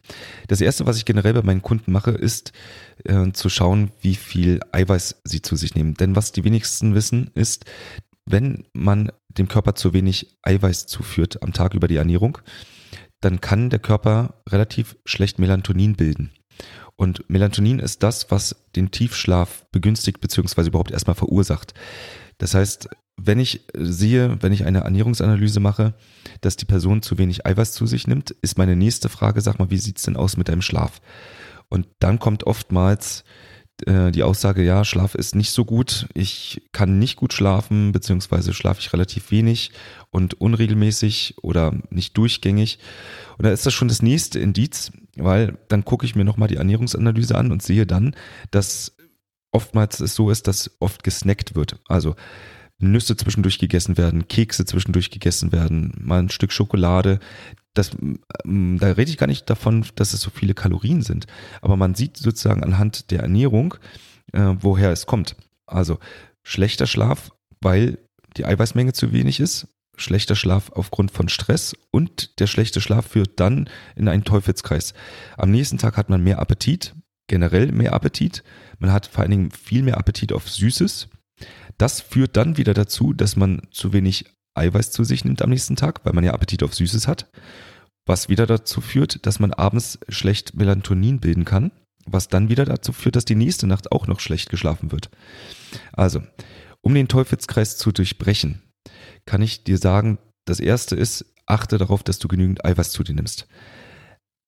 Das 0.49 0.61
erste, 0.61 0.87
was 0.87 0.97
ich 0.97 1.05
generell 1.05 1.35
bei 1.35 1.43
meinen 1.43 1.63
Kunden 1.63 1.93
mache, 1.93 2.11
ist 2.11 2.53
äh, 3.05 3.31
zu 3.33 3.49
schauen, 3.49 3.93
wie 4.01 4.15
viel 4.15 4.61
Eiweiß 4.73 5.23
sie 5.25 5.43
zu 5.43 5.57
sich 5.57 5.75
nehmen. 5.75 5.95
Denn 5.95 6.17
was 6.17 6.33
die 6.33 6.45
wenigsten 6.45 6.95
wissen, 6.95 7.31
ist, 7.35 7.65
wenn 8.27 8.65
man 8.73 9.11
dem 9.29 9.49
Körper 9.49 9.75
zu 9.75 9.93
wenig 9.93 10.39
Eiweiß 10.43 10.87
zuführt 10.87 11.43
am 11.43 11.53
Tag 11.53 11.75
über 11.75 11.89
die 11.89 11.97
Ernährung, 11.97 12.39
dann 13.21 13.41
kann 13.41 13.71
der 13.71 13.79
Körper 13.79 14.43
relativ 14.49 14.97
schlecht 15.05 15.39
Melatonin 15.39 15.97
bilden. 15.97 16.31
Und 16.97 17.29
Melatonin 17.31 17.79
ist 17.79 18.03
das, 18.03 18.31
was 18.31 18.57
den 18.75 18.91
Tiefschlaf 18.91 19.67
begünstigt 19.71 20.21
bzw. 20.21 20.67
überhaupt 20.67 20.91
erstmal 20.91 21.15
verursacht. 21.15 21.75
Das 22.39 22.55
heißt, 22.55 22.89
wenn 23.17 23.41
ich 23.41 23.67
sehe, 23.75 24.41
wenn 24.41 24.53
ich 24.53 24.65
eine 24.65 24.81
Ernährungsanalyse 24.81 25.61
mache, 25.61 25.95
dass 26.41 26.57
die 26.57 26.65
Person 26.65 27.03
zu 27.03 27.19
wenig 27.19 27.45
Eiweiß 27.47 27.73
zu 27.73 27.87
sich 27.87 28.07
nimmt, 28.07 28.31
ist 28.31 28.59
meine 28.59 28.77
nächste 28.77 29.09
Frage, 29.09 29.41
sag 29.41 29.59
mal, 29.59 29.71
wie 29.71 29.79
sieht's 29.79 30.03
denn 30.03 30.17
aus 30.17 30.37
mit 30.37 30.49
deinem 30.49 30.63
Schlaf? 30.63 31.01
Und 31.69 31.89
dann 31.99 32.19
kommt 32.19 32.45
oftmals 32.45 33.25
äh, 33.87 34.11
die 34.13 34.23
Aussage, 34.23 34.63
ja, 34.63 34.85
Schlaf 34.85 35.15
ist 35.15 35.35
nicht 35.35 35.51
so 35.51 35.65
gut, 35.65 36.09
ich 36.15 36.63
kann 36.73 36.99
nicht 36.99 37.17
gut 37.17 37.33
schlafen, 37.33 37.93
beziehungsweise 37.93 38.55
schlafe 38.55 38.81
ich 38.81 38.93
relativ 38.93 39.31
wenig 39.31 39.73
und 40.11 40.41
unregelmäßig 40.41 41.37
oder 41.43 41.75
nicht 41.91 42.17
durchgängig. 42.17 42.79
Und 43.37 43.45
da 43.45 43.51
ist 43.51 43.67
das 43.67 43.75
schon 43.75 43.89
das 43.89 44.03
nächste 44.03 44.39
Indiz, 44.39 44.93
weil 45.17 45.59
dann 45.69 45.85
gucke 45.85 46.07
ich 46.07 46.15
mir 46.15 46.25
nochmal 46.25 46.49
die 46.49 46.57
Ernährungsanalyse 46.57 47.37
an 47.37 47.53
und 47.53 47.63
sehe 47.63 47.87
dann, 47.87 48.15
dass 48.51 48.97
oftmals 49.53 50.01
es 50.01 50.15
so 50.15 50.31
ist, 50.31 50.47
dass 50.47 50.71
oft 50.81 51.03
gesnackt 51.05 51.55
wird. 51.55 51.79
Also 51.89 52.15
Nüsse 52.79 53.17
zwischendurch 53.17 53.59
gegessen 53.59 53.99
werden, 53.99 54.29
Kekse 54.29 54.65
zwischendurch 54.65 55.11
gegessen 55.11 55.53
werden, 55.53 55.93
mal 56.01 56.21
ein 56.21 56.31
Stück 56.31 56.53
Schokolade. 56.53 57.19
Das, 57.75 57.91
ähm, 58.45 58.79
da 58.79 58.93
rede 58.93 59.11
ich 59.11 59.19
gar 59.19 59.27
nicht 59.27 59.51
davon, 59.51 59.85
dass 59.97 60.13
es 60.13 60.21
so 60.21 60.31
viele 60.31 60.55
Kalorien 60.55 61.03
sind. 61.03 61.27
Aber 61.61 61.77
man 61.77 61.95
sieht 61.95 62.17
sozusagen 62.17 62.63
anhand 62.63 63.11
der 63.11 63.21
Ernährung, 63.21 63.75
äh, 64.33 64.55
woher 64.61 64.93
es 64.93 65.07
kommt. 65.07 65.37
Also 65.67 65.99
schlechter 66.43 66.87
Schlaf, 66.87 67.31
weil 67.61 67.99
die 68.37 68.45
Eiweißmenge 68.45 68.93
zu 68.93 69.13
wenig 69.13 69.41
ist, 69.41 69.67
schlechter 69.97 70.37
Schlaf 70.37 70.71
aufgrund 70.71 71.11
von 71.11 71.29
Stress 71.29 71.77
und 71.91 72.39
der 72.39 72.47
schlechte 72.47 72.81
Schlaf 72.81 73.09
führt 73.09 73.41
dann 73.41 73.69
in 73.97 74.09
einen 74.09 74.25
Teufelskreis. 74.25 74.95
Am 75.37 75.51
nächsten 75.51 75.79
Tag 75.79 75.97
hat 75.97 76.09
man 76.09 76.23
mehr 76.23 76.39
Appetit, 76.39 76.95
generell 77.29 77.71
mehr 77.73 77.93
Appetit. 77.93 78.43
Man 78.79 78.93
hat 78.93 79.07
vor 79.07 79.23
allen 79.23 79.31
Dingen 79.31 79.51
viel 79.51 79.83
mehr 79.83 79.99
Appetit 79.99 80.33
auf 80.33 80.49
Süßes. 80.49 81.09
Das 81.77 82.01
führt 82.01 82.37
dann 82.37 82.57
wieder 82.57 82.75
dazu, 82.75 83.13
dass 83.13 83.37
man 83.37 83.63
zu 83.71 83.93
wenig 83.93 84.25
Eiweiß 84.55 84.91
zu 84.91 85.05
sich 85.05 85.25
nimmt 85.25 85.41
am 85.41 85.51
nächsten 85.51 85.77
Tag, 85.77 86.05
weil 86.05 86.13
man 86.13 86.25
ja 86.25 86.35
Appetit 86.35 86.63
auf 86.63 86.75
Süßes 86.75 87.07
hat. 87.07 87.31
Was 88.07 88.29
wieder 88.29 88.47
dazu 88.47 88.81
führt, 88.81 89.25
dass 89.27 89.39
man 89.39 89.53
abends 89.53 89.99
schlecht 90.09 90.55
Melatonin 90.55 91.21
bilden 91.21 91.45
kann, 91.45 91.71
was 92.07 92.29
dann 92.29 92.49
wieder 92.49 92.65
dazu 92.65 92.93
führt, 92.93 93.17
dass 93.17 93.25
die 93.25 93.37
nächste 93.37 93.67
Nacht 93.67 93.93
auch 93.93 94.07
noch 94.07 94.19
schlecht 94.19 94.51
geschlafen 94.51 94.91
wird. 94.91 95.11
Also, 95.93 96.23
um 96.81 96.95
den 96.95 97.09
Teufelskreis 97.09 97.77
zu 97.77 97.93
durchbrechen, 97.93 98.63
kann 99.27 99.43
ich 99.43 99.63
dir 99.63 99.79
sagen, 99.79 100.19
das 100.47 100.59
erste 100.59 100.97
ist, 100.97 101.27
achte 101.47 101.79
darauf, 101.79 102.03
dass 102.03 102.19
du 102.19 102.29
genügend 102.29 102.65
Eiweiß 102.65 102.91
zu 102.91 103.05
dir 103.05 103.15
nimmst. 103.15 103.47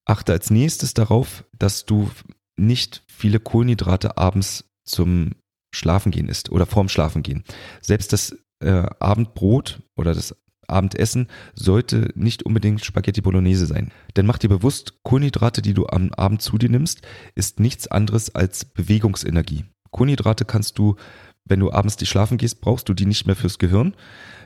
Achte 0.07 0.33
als 0.33 0.51
nächstes 0.51 0.95
darauf, 0.95 1.45
dass 1.59 1.85
du 1.85 2.11
nicht 2.57 3.03
viele 3.07 3.41
Kohlenhydrate 3.41 4.17
abends 4.19 4.65
zum 4.85 5.33
Schlafengehen 5.75 6.29
isst 6.29 6.51
oder 6.51 6.67
vorm 6.67 6.89
Schlafengehen. 6.89 7.45
Selbst 7.81 8.13
das 8.13 8.37
äh, 8.61 8.87
Abendbrot 8.99 9.81
oder 9.97 10.15
das 10.15 10.35
Abendessen 10.67 11.27
sollte 11.55 12.11
nicht 12.15 12.45
unbedingt 12.45 12.85
Spaghetti 12.85 13.21
Bolognese 13.21 13.67
sein. 13.67 13.91
Denn 14.17 14.27
mach 14.27 14.39
dir 14.39 14.49
bewusst, 14.49 15.03
Kohlenhydrate, 15.03 15.63
die 15.63 15.75
du 15.75 15.87
am 15.87 16.13
Abend 16.13 16.43
zu 16.43 16.59
dir 16.59 16.69
nimmst, 16.69 17.03
ist 17.35 17.61
nichts 17.61 17.89
anderes 17.89 18.35
als 18.35 18.65
Bewegungsenergie. 18.65 19.65
Kohlenhydrate 19.91 20.45
kannst 20.45 20.79
du, 20.79 20.97
wenn 21.45 21.61
du 21.61 21.73
abends 21.73 21.97
die 21.97 22.07
schlafen 22.07 22.39
gehst, 22.39 22.61
brauchst 22.61 22.89
du 22.89 22.95
die 22.95 23.07
nicht 23.07 23.27
mehr 23.27 23.37
fürs 23.37 23.59
Gehirn. 23.59 23.97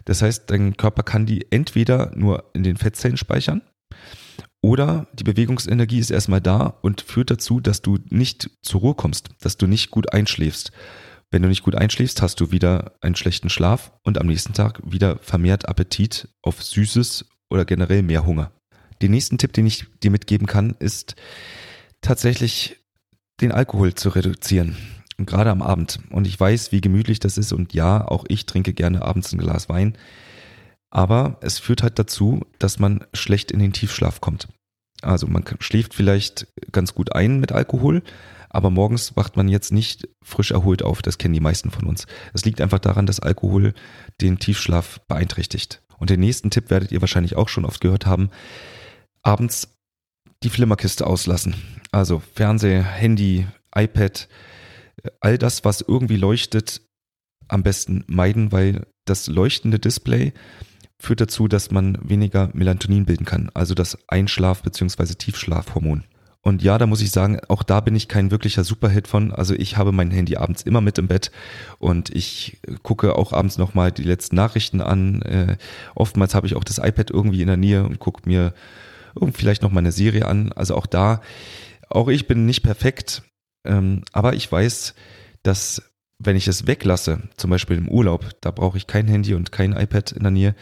Das 0.07 0.23
heißt, 0.23 0.51
dein 0.51 0.77
Körper 0.77 1.03
kann 1.03 1.27
die 1.27 1.51
entweder 1.53 2.12
nur 2.14 2.51
in 2.55 2.62
den 2.62 2.77
Fettzellen 2.77 3.19
speichern 3.19 3.62
oder 4.64 5.07
die 5.12 5.24
Bewegungsenergie 5.24 5.98
ist 5.98 6.11
erstmal 6.11 6.40
da 6.40 6.79
und 6.81 7.03
führt 7.03 7.31
dazu, 7.31 7.61
dass 7.61 7.83
du 7.83 7.98
nicht 8.09 8.48
zur 8.62 8.81
Ruhe 8.81 8.94
kommst, 8.94 9.29
dass 9.42 9.59
du 9.59 9.66
nicht 9.66 9.90
gut 9.90 10.14
einschläfst. 10.14 10.72
Wenn 11.31 11.42
du 11.42 11.48
nicht 11.48 11.64
gut 11.64 11.74
einschläfst, 11.74 12.22
hast 12.22 12.40
du 12.40 12.50
wieder 12.50 12.94
einen 13.03 13.14
schlechten 13.14 13.50
Schlaf 13.50 13.92
und 14.05 14.16
am 14.18 14.27
nächsten 14.27 14.55
Tag 14.55 14.81
wieder 14.83 15.18
vermehrt 15.18 15.68
Appetit 15.68 16.29
auf 16.40 16.62
Süßes 16.62 17.27
oder 17.50 17.66
generell 17.66 18.03
mehr 18.03 18.24
Hunger. 18.24 18.53
Den 19.03 19.11
nächsten 19.11 19.37
Tipp, 19.37 19.53
den 19.53 19.66
ich 19.66 19.85
dir 20.03 20.11
mitgeben 20.11 20.46
kann, 20.46 20.74
ist 20.79 21.14
tatsächlich 22.00 22.79
den 23.42 23.53
Alkohol 23.53 23.92
zu 23.92 24.09
reduzieren. 24.09 24.79
gerade 25.18 25.50
am 25.50 25.61
Abend. 25.61 25.98
Und 26.09 26.27
ich 26.27 26.40
weiß, 26.40 26.72
wie 26.72 26.81
gemütlich 26.81 27.20
das 27.20 27.37
ist. 27.37 27.53
Und 27.53 27.74
ja, 27.74 28.03
auch 28.09 28.24
ich 28.29 28.46
trinke 28.46 28.72
gerne 28.72 29.03
abends 29.03 29.31
ein 29.31 29.38
Glas 29.38 29.68
Wein. 29.68 29.98
Aber 30.88 31.37
es 31.42 31.59
führt 31.59 31.83
halt 31.83 31.98
dazu, 31.98 32.46
dass 32.59 32.79
man 32.79 33.05
schlecht 33.12 33.50
in 33.50 33.59
den 33.59 33.74
Tiefschlaf 33.74 34.22
kommt. 34.22 34.48
Also 35.05 35.27
man 35.27 35.45
schläft 35.61 35.95
vielleicht 35.95 36.47
ganz 36.73 36.95
gut 36.95 37.14
ein 37.14 37.40
mit 37.40 37.53
Alkohol, 37.53 38.03
aber 38.49 38.71
morgens 38.71 39.17
wacht 39.17 39.37
man 39.37 39.49
jetzt 39.49 39.73
nicht 39.73 40.09
frisch 40.23 40.53
erholt 40.53 40.83
auf. 40.83 41.03
Das 41.03 41.19
kennen 41.19 41.35
die 41.35 41.40
meisten 41.40 41.71
von 41.71 41.87
uns. 41.87 42.07
Es 42.33 42.45
liegt 42.45 42.61
einfach 42.61 42.79
daran, 42.79 43.07
dass 43.07 43.21
Alkohol 43.21 43.75
den 44.21 44.38
Tiefschlaf 44.38 45.01
beeinträchtigt. 45.09 45.83
Und 45.99 46.11
den 46.11 46.21
nächsten 46.21 46.51
Tipp 46.51 46.71
werdet 46.71 46.93
ihr 46.93 47.01
wahrscheinlich 47.01 47.37
auch 47.37 47.49
schon 47.49 47.64
oft 47.64 47.81
gehört 47.81 48.07
haben. 48.07 48.31
Abends 49.23 49.69
die 50.43 50.51
Flimmerkiste 50.51 51.07
auslassen. 51.07 51.55
Also 51.90 52.23
Fernseher, 52.35 52.83
Handy, 52.83 53.47
iPad, 53.75 54.29
all 55.21 55.38
das, 55.38 55.64
was 55.64 55.81
irgendwie 55.81 56.17
leuchtet, 56.17 56.83
am 57.49 57.62
besten 57.62 58.05
meiden, 58.07 58.53
weil 58.53 58.87
das 59.05 59.27
leuchtende 59.27 59.79
Display 59.79 60.33
führt 61.05 61.21
dazu, 61.21 61.49
dass 61.49 61.71
man 61.71 61.99
weniger 62.03 62.51
Melatonin 62.53 63.05
bilden 63.07 63.25
kann, 63.25 63.51
also 63.55 63.75
das 63.75 63.99
Einschlaf- 64.09 64.62
bzw. 64.62 65.14
Tiefschlafhormon. 65.14 66.05
Und 66.45 66.62
ja, 66.62 66.77
da 66.77 66.87
muss 66.87 67.01
ich 67.01 67.11
sagen, 67.11 67.40
auch 67.49 67.62
da 67.62 67.81
bin 67.81 67.97
ich 67.97 68.07
kein 68.07 68.31
wirklicher 68.31 68.64
Superhit 68.64 69.09
von. 69.09 69.33
Also 69.33 69.55
ich 69.55 69.79
habe 69.79 69.93
mein 69.93 70.11
Handy 70.11 70.37
abends 70.37 70.61
immer 70.61 70.83
mit 70.83 70.99
im 70.99 71.09
Bett 71.09 71.31
und 71.79 72.14
ich 72.14 72.59
gucke 72.83 73.17
auch 73.17 73.33
abends 73.33 73.57
nochmal 73.57 73.93
die 73.93 74.03
letzten 74.03 74.37
Nachrichten 74.37 74.83
an. 74.83 75.23
Äh, 75.23 75.57
oftmals 75.95 76.35
habe 76.35 76.47
ich 76.47 76.55
auch 76.55 76.64
das 76.64 76.77
iPad 76.77 77.11
irgendwie 77.11 77.40
in 77.40 77.47
der 77.47 77.57
Nähe 77.57 77.85
und 77.85 77.99
gucke 77.99 78.29
mir 78.29 78.53
vielleicht 79.33 79.62
noch 79.62 79.71
mal 79.71 79.81
eine 79.81 79.93
Serie 79.93 80.27
an. 80.27 80.53
Also 80.53 80.77
auch 80.77 80.85
da, 80.85 81.23
auch 81.88 82.09
ich 82.09 82.27
bin 82.27 82.45
nicht 82.45 82.62
perfekt, 82.62 83.23
ähm, 83.64 84.03
aber 84.12 84.35
ich 84.35 84.53
weiß, 84.53 84.95
dass 85.45 85.93
wenn 86.18 86.37
ich 86.37 86.48
es 86.48 86.66
weglasse, 86.66 87.29
zum 87.37 87.50
Beispiel 87.50 87.77
im 87.77 87.88
Urlaub, 87.88 88.31
da 88.40 88.50
brauche 88.50 88.79
ich 88.79 88.87
kein 88.87 89.07
Handy 89.07 89.35
und 89.35 89.53
kein 89.53 89.72
iPad 89.72 90.12
in 90.12 90.22
der 90.22 90.31
Nähe, 90.31 90.55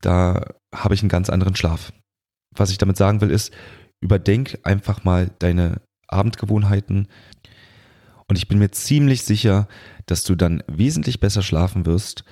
da 0.00 0.54
habe 0.74 0.94
ich 0.94 1.02
einen 1.02 1.08
ganz 1.08 1.30
anderen 1.30 1.56
Schlaf. 1.56 1.92
Was 2.54 2.70
ich 2.70 2.78
damit 2.78 2.96
sagen 2.96 3.20
will, 3.20 3.30
ist, 3.30 3.52
überdenk 4.00 4.58
einfach 4.62 5.04
mal 5.04 5.30
deine 5.38 5.80
Abendgewohnheiten 6.06 7.08
und 8.28 8.36
ich 8.36 8.46
bin 8.46 8.58
mir 8.58 8.70
ziemlich 8.70 9.22
sicher, 9.22 9.68
dass 10.06 10.22
du 10.24 10.34
dann 10.34 10.62
wesentlich 10.66 11.18
besser 11.18 11.42
schlafen 11.42 11.86
wirst 11.86 12.24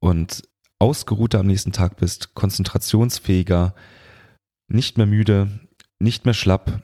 und 0.00 0.42
ausgeruhter 0.78 1.40
am 1.40 1.46
nächsten 1.46 1.72
Tag 1.72 1.96
bist, 1.96 2.34
konzentrationsfähiger, 2.34 3.74
nicht 4.68 4.98
mehr 4.98 5.06
müde, 5.06 5.60
nicht 6.00 6.24
mehr 6.24 6.34
schlapp 6.34 6.82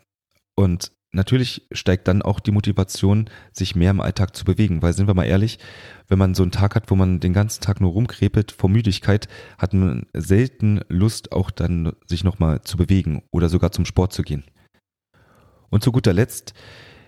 und 0.57 0.93
natürlich 1.13 1.67
steigt 1.73 2.09
dann 2.09 2.23
auch 2.23 2.41
die 2.41 2.51
Motivation, 2.51 3.29
sich 3.53 3.77
mehr 3.77 3.91
im 3.91 4.01
Alltag 4.01 4.35
zu 4.35 4.45
bewegen, 4.45 4.83
weil 4.83 4.93
sind 4.93 5.07
wir 5.07 5.15
mal 5.15 5.25
ehrlich, 5.25 5.59
wenn 6.09 6.19
man 6.19 6.35
so 6.35 6.43
einen 6.43 6.53
Tag 6.53 6.75
hat, 6.75 6.91
wo 6.91 6.97
man 6.97 7.21
den 7.21 7.33
ganzen 7.33 7.63
Tag 7.63 7.81
nur 7.81 7.93
rumkrepelt 7.93 8.53
vor 8.53 8.71
Müdigkeit, 8.71 9.29
hat 9.59 9.75
man 9.75 10.07
selten 10.15 10.81
Lust 10.89 11.33
auch 11.33 11.51
dann 11.51 11.93
sich 12.07 12.25
nochmal 12.25 12.63
zu 12.63 12.77
bewegen 12.77 13.23
oder 13.31 13.49
sogar 13.49 13.73
zum 13.73 13.85
Sport 13.85 14.13
zu 14.13 14.23
gehen. 14.23 14.45
Und 15.71 15.83
zu 15.83 15.93
guter 15.93 16.13
Letzt, 16.13 16.55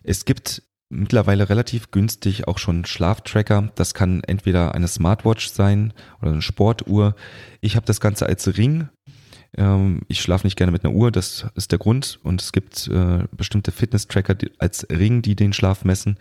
es 0.02 0.24
gibt 0.24 0.62
mittlerweile 0.90 1.48
relativ 1.48 1.90
günstig 1.90 2.46
auch 2.46 2.58
schon 2.58 2.84
Schlaftracker. 2.84 3.72
Das 3.74 3.94
kann 3.94 4.22
entweder 4.24 4.74
eine 4.74 4.88
Smartwatch 4.88 5.48
sein 5.48 5.92
oder 6.20 6.32
eine 6.32 6.42
Sportuhr. 6.42 7.14
Ich 7.60 7.76
habe 7.76 7.86
das 7.86 8.00
Ganze 8.00 8.26
als 8.26 8.56
Ring 8.56 8.88
ähm, 9.56 10.02
ich 10.08 10.20
schlafe 10.20 10.46
nicht 10.46 10.56
gerne 10.56 10.72
mit 10.72 10.84
einer 10.84 10.94
Uhr, 10.94 11.10
das 11.10 11.46
ist 11.54 11.72
der 11.72 11.78
Grund. 11.78 12.18
Und 12.22 12.42
es 12.42 12.52
gibt 12.52 12.88
äh, 12.88 13.24
bestimmte 13.32 13.72
Fitness-Tracker 13.72 14.36
als 14.58 14.86
Ring, 14.90 15.22
die 15.22 15.36
den 15.36 15.52
Schlaf 15.52 15.84
messen. 15.84 16.18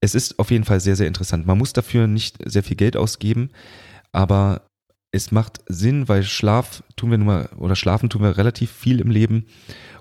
Es 0.00 0.14
ist 0.14 0.38
auf 0.38 0.50
jeden 0.50 0.64
Fall 0.64 0.80
sehr, 0.80 0.96
sehr 0.96 1.06
interessant. 1.06 1.46
Man 1.46 1.58
muss 1.58 1.72
dafür 1.72 2.06
nicht 2.06 2.38
sehr 2.44 2.62
viel 2.62 2.76
Geld 2.76 2.96
ausgeben, 2.96 3.50
aber 4.12 4.68
es 5.10 5.30
macht 5.30 5.60
Sinn, 5.66 6.08
weil 6.08 6.22
Schlaf 6.22 6.82
tun 6.96 7.10
wir 7.10 7.18
nun 7.18 7.26
mal, 7.26 7.48
oder 7.56 7.76
schlafen 7.76 8.10
tun 8.10 8.22
wir 8.22 8.36
relativ 8.36 8.70
viel 8.70 9.00
im 9.00 9.10
Leben 9.10 9.46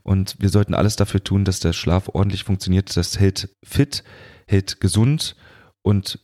und 0.04 0.36
wir 0.39 0.50
sollten 0.50 0.74
alles 0.74 0.96
dafür 0.96 1.24
tun, 1.24 1.46
dass 1.46 1.60
der 1.60 1.74
Schlaf 1.74 2.10
ordentlich 2.13 2.43
funktioniert. 2.43 2.96
Das 2.96 3.20
hält 3.20 3.56
fit, 3.63 4.04
hält 4.48 4.82
gesund 4.82 5.36
und 5.82 6.20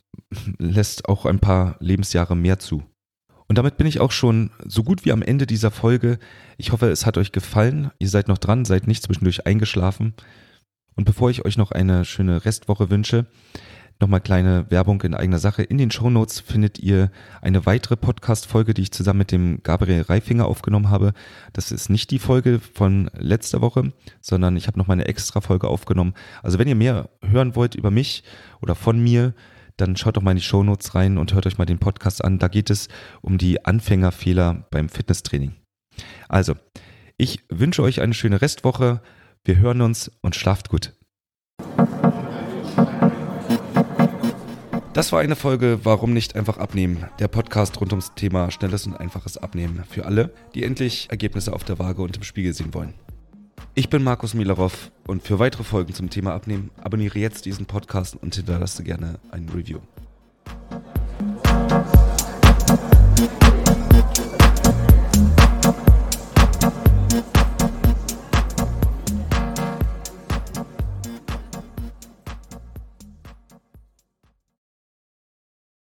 lässt 0.58 1.08
auch 1.08 1.24
ein 1.24 1.40
paar 1.40 1.76
Lebensjahre 1.80 2.36
mehr 2.36 2.58
zu. 2.58 2.82
Und 3.48 3.58
damit 3.58 3.76
bin 3.76 3.86
ich 3.86 4.00
auch 4.00 4.12
schon 4.12 4.50
so 4.66 4.82
gut 4.82 5.04
wie 5.04 5.12
am 5.12 5.22
Ende 5.22 5.46
dieser 5.46 5.70
Folge. 5.70 6.18
Ich 6.56 6.72
hoffe, 6.72 6.88
es 6.88 7.04
hat 7.04 7.18
euch 7.18 7.32
gefallen. 7.32 7.90
Ihr 7.98 8.08
seid 8.08 8.28
noch 8.28 8.38
dran, 8.38 8.64
seid 8.64 8.86
nicht 8.86 9.02
zwischendurch 9.02 9.46
eingeschlafen. 9.46 10.14
Und 10.96 11.04
bevor 11.04 11.30
ich 11.30 11.44
euch 11.44 11.56
noch 11.56 11.72
eine 11.72 12.04
schöne 12.04 12.44
Restwoche 12.44 12.88
wünsche, 12.90 13.26
nochmal 14.00 14.20
kleine 14.20 14.66
Werbung 14.70 15.02
in 15.02 15.14
eigener 15.14 15.38
Sache. 15.38 15.62
In 15.62 15.78
den 15.78 15.90
Show 15.90 16.10
Notes 16.10 16.40
findet 16.40 16.78
ihr 16.78 17.10
eine 17.42 17.66
weitere 17.66 17.96
Podcast-Folge, 17.96 18.74
die 18.74 18.82
ich 18.82 18.92
zusammen 18.92 19.20
mit 19.20 19.32
dem 19.32 19.62
Gabriel 19.62 20.02
Reifinger 20.02 20.46
aufgenommen 20.46 20.90
habe. 20.90 21.12
Das 21.52 21.70
ist 21.70 21.90
nicht 21.90 22.10
die 22.10 22.18
Folge 22.18 22.60
von 22.60 23.10
letzter 23.14 23.60
Woche, 23.60 23.92
sondern 24.20 24.56
ich 24.56 24.66
habe 24.66 24.78
noch 24.78 24.86
mal 24.86 24.94
eine 24.94 25.06
extra 25.06 25.40
Folge 25.40 25.68
aufgenommen. 25.68 26.14
Also 26.42 26.58
wenn 26.58 26.68
ihr 26.68 26.74
mehr 26.74 27.08
hören 27.22 27.56
wollt 27.56 27.74
über 27.74 27.90
mich 27.90 28.24
oder 28.60 28.74
von 28.74 29.02
mir, 29.02 29.34
dann 29.76 29.96
schaut 29.96 30.16
doch 30.16 30.22
mal 30.22 30.32
in 30.32 30.36
die 30.36 30.42
Shownotes 30.42 30.94
rein 30.94 31.18
und 31.18 31.34
hört 31.34 31.46
euch 31.46 31.58
mal 31.58 31.64
den 31.64 31.78
Podcast 31.78 32.24
an. 32.24 32.38
Da 32.38 32.48
geht 32.48 32.70
es 32.70 32.88
um 33.22 33.38
die 33.38 33.64
Anfängerfehler 33.64 34.66
beim 34.70 34.88
Fitnesstraining. 34.88 35.54
Also, 36.28 36.54
ich 37.16 37.40
wünsche 37.48 37.82
euch 37.82 38.00
eine 38.00 38.14
schöne 38.14 38.42
Restwoche. 38.42 39.00
Wir 39.44 39.58
hören 39.58 39.80
uns 39.80 40.10
und 40.20 40.36
schlaft 40.36 40.68
gut. 40.68 40.92
Das 44.94 45.10
war 45.10 45.20
eine 45.20 45.34
Folge 45.34 45.80
Warum 45.82 46.12
nicht 46.12 46.36
einfach 46.36 46.58
abnehmen? 46.58 47.04
Der 47.18 47.26
Podcast 47.26 47.80
rund 47.80 47.92
ums 47.92 48.14
Thema 48.14 48.52
schnelles 48.52 48.86
und 48.86 48.94
einfaches 48.94 49.36
Abnehmen 49.36 49.82
für 49.88 50.06
alle, 50.06 50.32
die 50.54 50.62
endlich 50.62 51.08
Ergebnisse 51.10 51.52
auf 51.52 51.64
der 51.64 51.80
Waage 51.80 52.00
und 52.02 52.16
im 52.16 52.22
Spiegel 52.22 52.54
sehen 52.54 52.74
wollen. 52.74 52.94
Ich 53.76 53.88
bin 53.88 54.04
Markus 54.04 54.34
Milarov 54.34 54.92
und 55.04 55.24
für 55.24 55.40
weitere 55.40 55.64
Folgen 55.64 55.94
zum 55.94 56.08
Thema 56.08 56.32
Abnehmen 56.32 56.70
abonniere 56.80 57.18
jetzt 57.18 57.44
diesen 57.44 57.66
Podcast 57.66 58.14
und 58.14 58.36
hinterlasse 58.36 58.84
gerne 58.84 59.18
ein 59.32 59.48
Review. 59.48 59.80